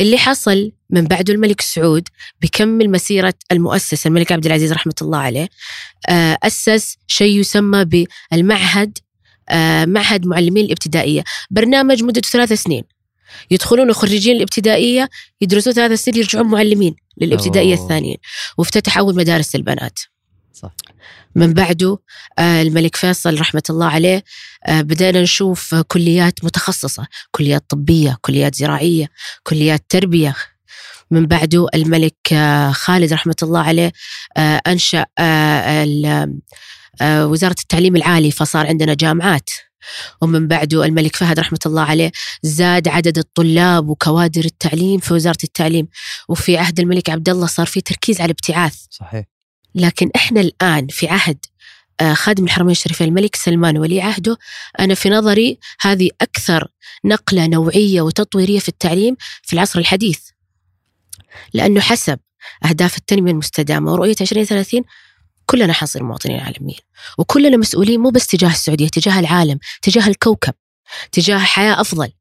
[0.00, 2.08] اللي حصل من بعده الملك سعود
[2.42, 5.48] بكمل مسيرة المؤسس الملك عبد العزيز رحمة الله عليه
[6.08, 8.98] آه، أسس شيء يسمى بالمعهد
[9.48, 11.24] آه، معهد معلمين الابتدائية.
[11.50, 12.84] برنامج مدته ثلاث سنين.
[13.50, 15.08] يدخلون خريجين الابتدائية
[15.40, 17.84] يدرسون ثلاث سنين يرجعون معلمين للابتدائية أوه.
[17.84, 18.16] الثانيين.
[18.58, 19.98] وافتتح أول مدارس البنات
[20.52, 20.74] صح.
[21.36, 21.98] من بعده
[22.38, 24.24] آه، الملك فيصل رحمة الله عليه
[24.66, 29.08] آه، بدأنا نشوف كليات متخصصة كليات طبية كليات زراعية
[29.42, 30.34] كليات تربية.
[31.10, 33.92] من بعده الملك آه، خالد رحمة الله عليه
[34.66, 35.06] أنشأ
[37.02, 39.50] وزارة التعليم العالي فصار عندنا جامعات.
[40.22, 42.12] ومن بعده الملك فهد رحمة الله عليه
[42.42, 45.88] زاد عدد الطلاب وكوادر التعليم في وزارة التعليم.
[46.28, 48.74] وفي عهد الملك عبد الله صار في تركيز على الابتعاث.
[48.90, 49.35] صحيح.
[49.76, 51.38] لكن إحنا الآن في عهد
[52.00, 54.38] آه، خادم الحرمين الشريفين الملك سلمان ولي عهده
[54.80, 56.68] أنا في نظري هذه أكثر
[57.04, 60.20] نقلة نوعية وتطويرية في التعليم في العصر الحديث.
[61.54, 62.18] لأنه حسب
[62.64, 64.82] أهداف التنمية المستدامة ورؤية 2030
[65.46, 66.80] كلنا حنصير مواطنين عالميين.
[67.18, 70.54] وكلنا مسؤولين مو بس تجاه السعودية تجاه العالم تجاه الكوكب
[71.12, 72.12] تجاه حياة أفضل.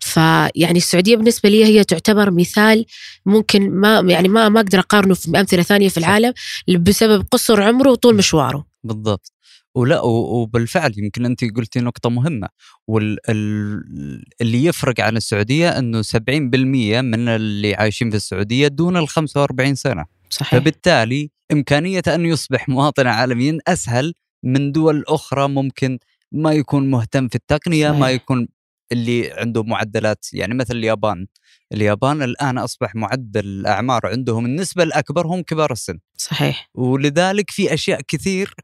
[0.00, 2.84] فيعني السعودية بالنسبة لي هي تعتبر مثال
[3.26, 6.32] ممكن ما يعني ما ما أقدر أقارنه في أمثلة ثانية في العالم
[6.78, 8.66] بسبب قصر عمره وطول مشواره.
[8.84, 9.32] بالضبط.
[9.74, 12.48] ولا وبالفعل يمكن أنت قلتي نقطة مهمة.
[12.88, 20.04] واللي يفرق عن السعودية إنه 70% من اللي عايشين في السعودية دون ال 45 سنة.
[20.30, 20.60] صحيح.
[20.60, 25.98] فبالتالي إمكانية أن يصبح مواطنا عالميا أسهل من دول أخرى ممكن
[26.32, 28.08] ما يكون مهتم في التقنية ما صحيح.
[28.08, 28.48] يكون
[28.92, 31.26] اللي عنده معدلات يعني مثل اليابان.
[31.72, 35.98] اليابان الآن أصبح معدل الأعمار عندهم النسبة الأكبر هم كبار السن.
[36.16, 36.70] صحيح.
[36.74, 38.54] ولذلك في أشياء كثير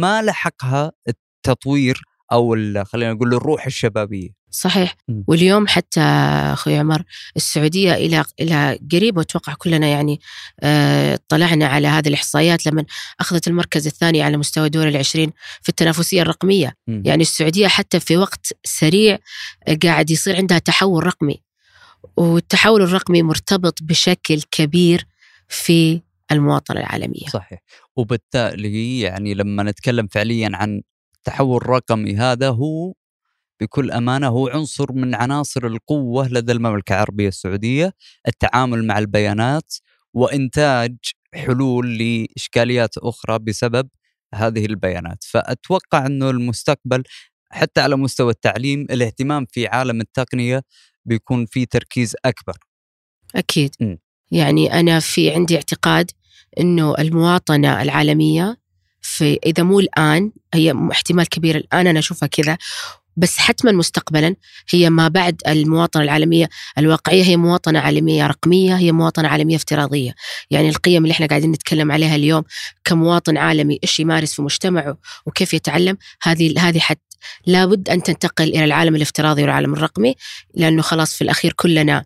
[0.00, 2.02] ما لحقها التطوير
[2.32, 4.28] أو ال- خلينا نقول الروح الشبابية.
[4.50, 4.96] صحيح.
[5.08, 5.24] مم.
[5.28, 7.02] واليوم حتى أخوي عمر
[7.36, 10.20] السعودية إلى إلى قريب واتوقع كلنا يعني
[10.60, 12.84] آه، طلعنا على هذه الإحصائيات لما
[13.20, 16.74] أخذت المركز الثاني على مستوى دول العشرين في التنافسية الرقمية.
[16.86, 17.02] مم.
[17.06, 19.18] يعني السعودية حتى في وقت سريع
[19.68, 21.42] آه، قاعد يصير عندها تحول رقمي.
[22.16, 25.06] والتحول الرقمي مرتبط بشكل كبير
[25.48, 26.00] في
[26.32, 27.26] المواطنة العالمية.
[27.32, 27.58] صحيح.
[27.96, 30.82] وبالتالي يعني لما نتكلم فعليا عن
[31.20, 32.92] التحول الرقمي هذا هو
[33.60, 37.92] بكل أمانة هو عنصر من عناصر القوة لدى المملكة العربية السعودية
[38.28, 39.74] التعامل مع البيانات
[40.14, 40.96] وإنتاج
[41.34, 43.88] حلول لإشكاليات أخرى بسبب
[44.34, 45.24] هذه البيانات.
[45.24, 47.02] فأتوقع إنه المستقبل
[47.52, 50.62] حتى على مستوى التعليم الاهتمام في عالم التقنية
[51.04, 52.56] بيكون في تركيز أكبر.
[53.34, 53.74] أكيد.
[53.80, 53.96] م.
[54.30, 56.10] يعني أنا في عندي اعتقاد
[56.60, 58.56] أنه المواطنة العالمية
[59.00, 62.58] في إذا مو الآن هي احتمال كبير الآن أنا أشوفها كذا
[63.16, 64.36] بس حتما مستقبلا
[64.70, 66.48] هي ما بعد المواطنة العالمية
[66.78, 70.14] الواقعية هي مواطنة عالمية رقمية هي مواطنة عالمية افتراضية.
[70.50, 72.44] يعني القيم اللي إحنا قاعدين نتكلم عليها اليوم
[72.84, 77.00] كمواطن عالمي إيش يمارس في مجتمعه وكيف يتعلم هذه هذه حت
[77.46, 80.14] لابد أن تنتقل إلى العالم الافتراضي والعالم الرقمي
[80.54, 82.04] لأنه خلاص في الأخير كلنا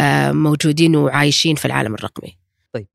[0.00, 2.38] آه، موجودين وعايشين في العالم الرقمي.
[2.72, 2.86] طيب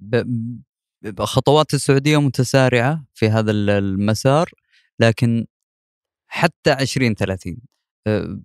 [1.20, 4.50] خطوات السعودية متسارعة في هذا ال- المسار
[5.00, 5.46] لكن
[6.28, 7.58] حتى 2030
[8.08, 8.40] أه،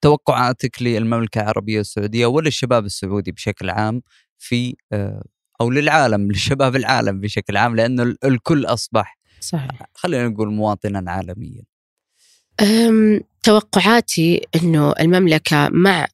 [0.00, 4.02] توقعاتك للمملكة العربية السعودية وللشباب السعودي بشكل عام
[4.38, 5.24] في أه،
[5.60, 9.70] أو للعالم للشباب العالم بشكل عام لأنه ال- الكل أصبح صحيح.
[9.94, 11.62] خلينا نقول مواطنا عالميا.
[13.42, 16.06] توقعاتي إنه المملكة مع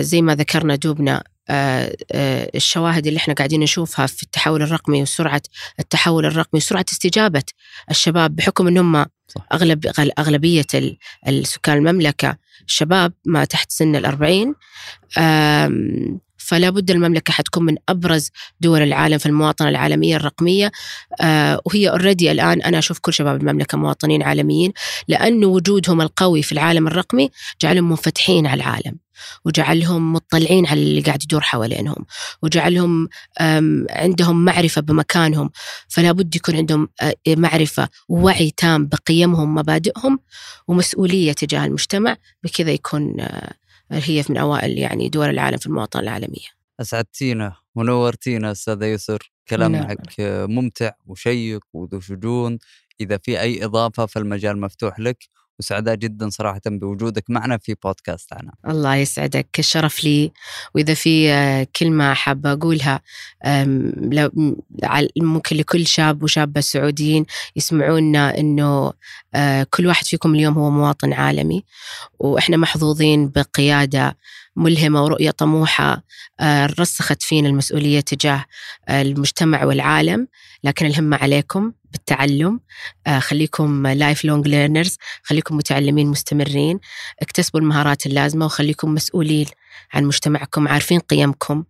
[0.00, 5.42] زي ما ذكرنا دوبنا الشواهد اللي إحنا قاعدين نشوفها في التحول الرقمي وسرعة
[5.80, 7.42] التحول الرقمي وسرعة استجابة
[7.90, 9.06] الشباب بحكم انهم.
[9.52, 12.36] اغلب غل- أغلبية ال- السكان المملكة
[12.66, 14.54] شباب ما تحت سن الأربعين
[16.48, 18.30] فلا بد المملكة حتكون من أبرز
[18.60, 20.72] دول العالم في المواطنة العالمية الرقمية.
[21.20, 24.72] آه، وهي اوريدي الآن أنا أشوف كل شباب المملكة مواطنين عالميين
[25.08, 27.30] لأن وجودهم القوي في العالم الرقمي
[27.62, 28.98] جعلهم منفتحين على العالم
[29.44, 32.06] وجعلهم مطلعين على اللي قاعد يدور حوالينهم
[32.42, 33.08] وجعلهم
[33.90, 35.50] عندهم معرفة بمكانهم.
[35.88, 40.18] فلا بد يكون عندهم آه، معرفة ووعي تام بقيمهم مبادئهم
[40.68, 43.52] ومسؤولية تجاه المجتمع بكذا يكون آه،
[43.90, 46.48] هي من أوائل يعني دول العالم في المواطنة العالمية.
[46.80, 49.32] أسعدتينا ونورتينا أستاذ يسر.
[49.48, 49.82] كلام نعم.
[49.84, 50.14] معك
[50.50, 52.58] ممتع وشيق وذو شجون.
[53.00, 55.28] إذا في أي إضافة فالمجال مفتوح لك.
[55.58, 59.46] وسعداء جدا صراحة بوجودك معنا في بودكاست عنا الله يسعدك.
[59.58, 60.32] الشرف لي.
[60.74, 63.00] وإذا في آه، كلمة حابة أقولها
[65.16, 68.92] ممكن لكل شاب وشابة سعوديين يسمعونا أنه
[69.34, 71.64] آه، كل واحد فيكم اليوم هو مواطن عالمي
[72.18, 74.16] وإحنا محظوظين بقيادة
[74.56, 76.02] ملهمة ورؤية طموحة
[76.40, 78.44] آه، رسخت فينا المسؤولية تجاه
[78.90, 80.28] المجتمع والعالم
[80.64, 81.72] لكن الهمة عليكم.
[81.92, 82.60] بالتعلم
[83.06, 86.80] آه، خليكم lifelong learners خليكم متعلمين مستمرين
[87.22, 89.46] اكتسبوا المهارات اللازمة وخليكم مسؤولين
[89.92, 91.64] عن مجتمعكم عارفين قيمكم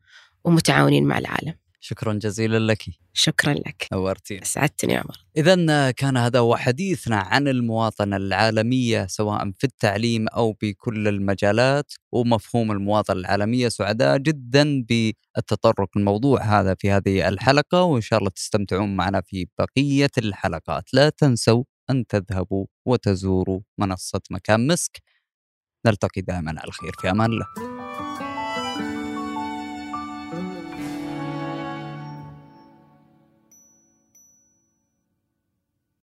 [0.45, 1.55] ومتعاونين مع العالم.
[1.81, 2.85] شكرا جزيلا لك.
[3.13, 3.89] شكرا لك.
[3.93, 4.43] نورتينا.
[4.43, 5.17] أسعدتني يا عمر.
[5.37, 12.73] إذا كان هذا هو حديثنا عن المواطنة العالمية سواء في التعليم أو بكل المجالات ومفهوم
[12.73, 19.21] المواطنة العالمية سعداء جدا بالتطرق الموضوع هذا في هذه الحلقة وإن شاء الله تستمتعون معنا
[19.21, 20.95] في بقية الحلقات.
[20.95, 25.03] لا تنسوا أن تذهبوا وتزوروا منصة مكان مسك.
[25.87, 27.68] نلتقي دائما على خير في أمان الله.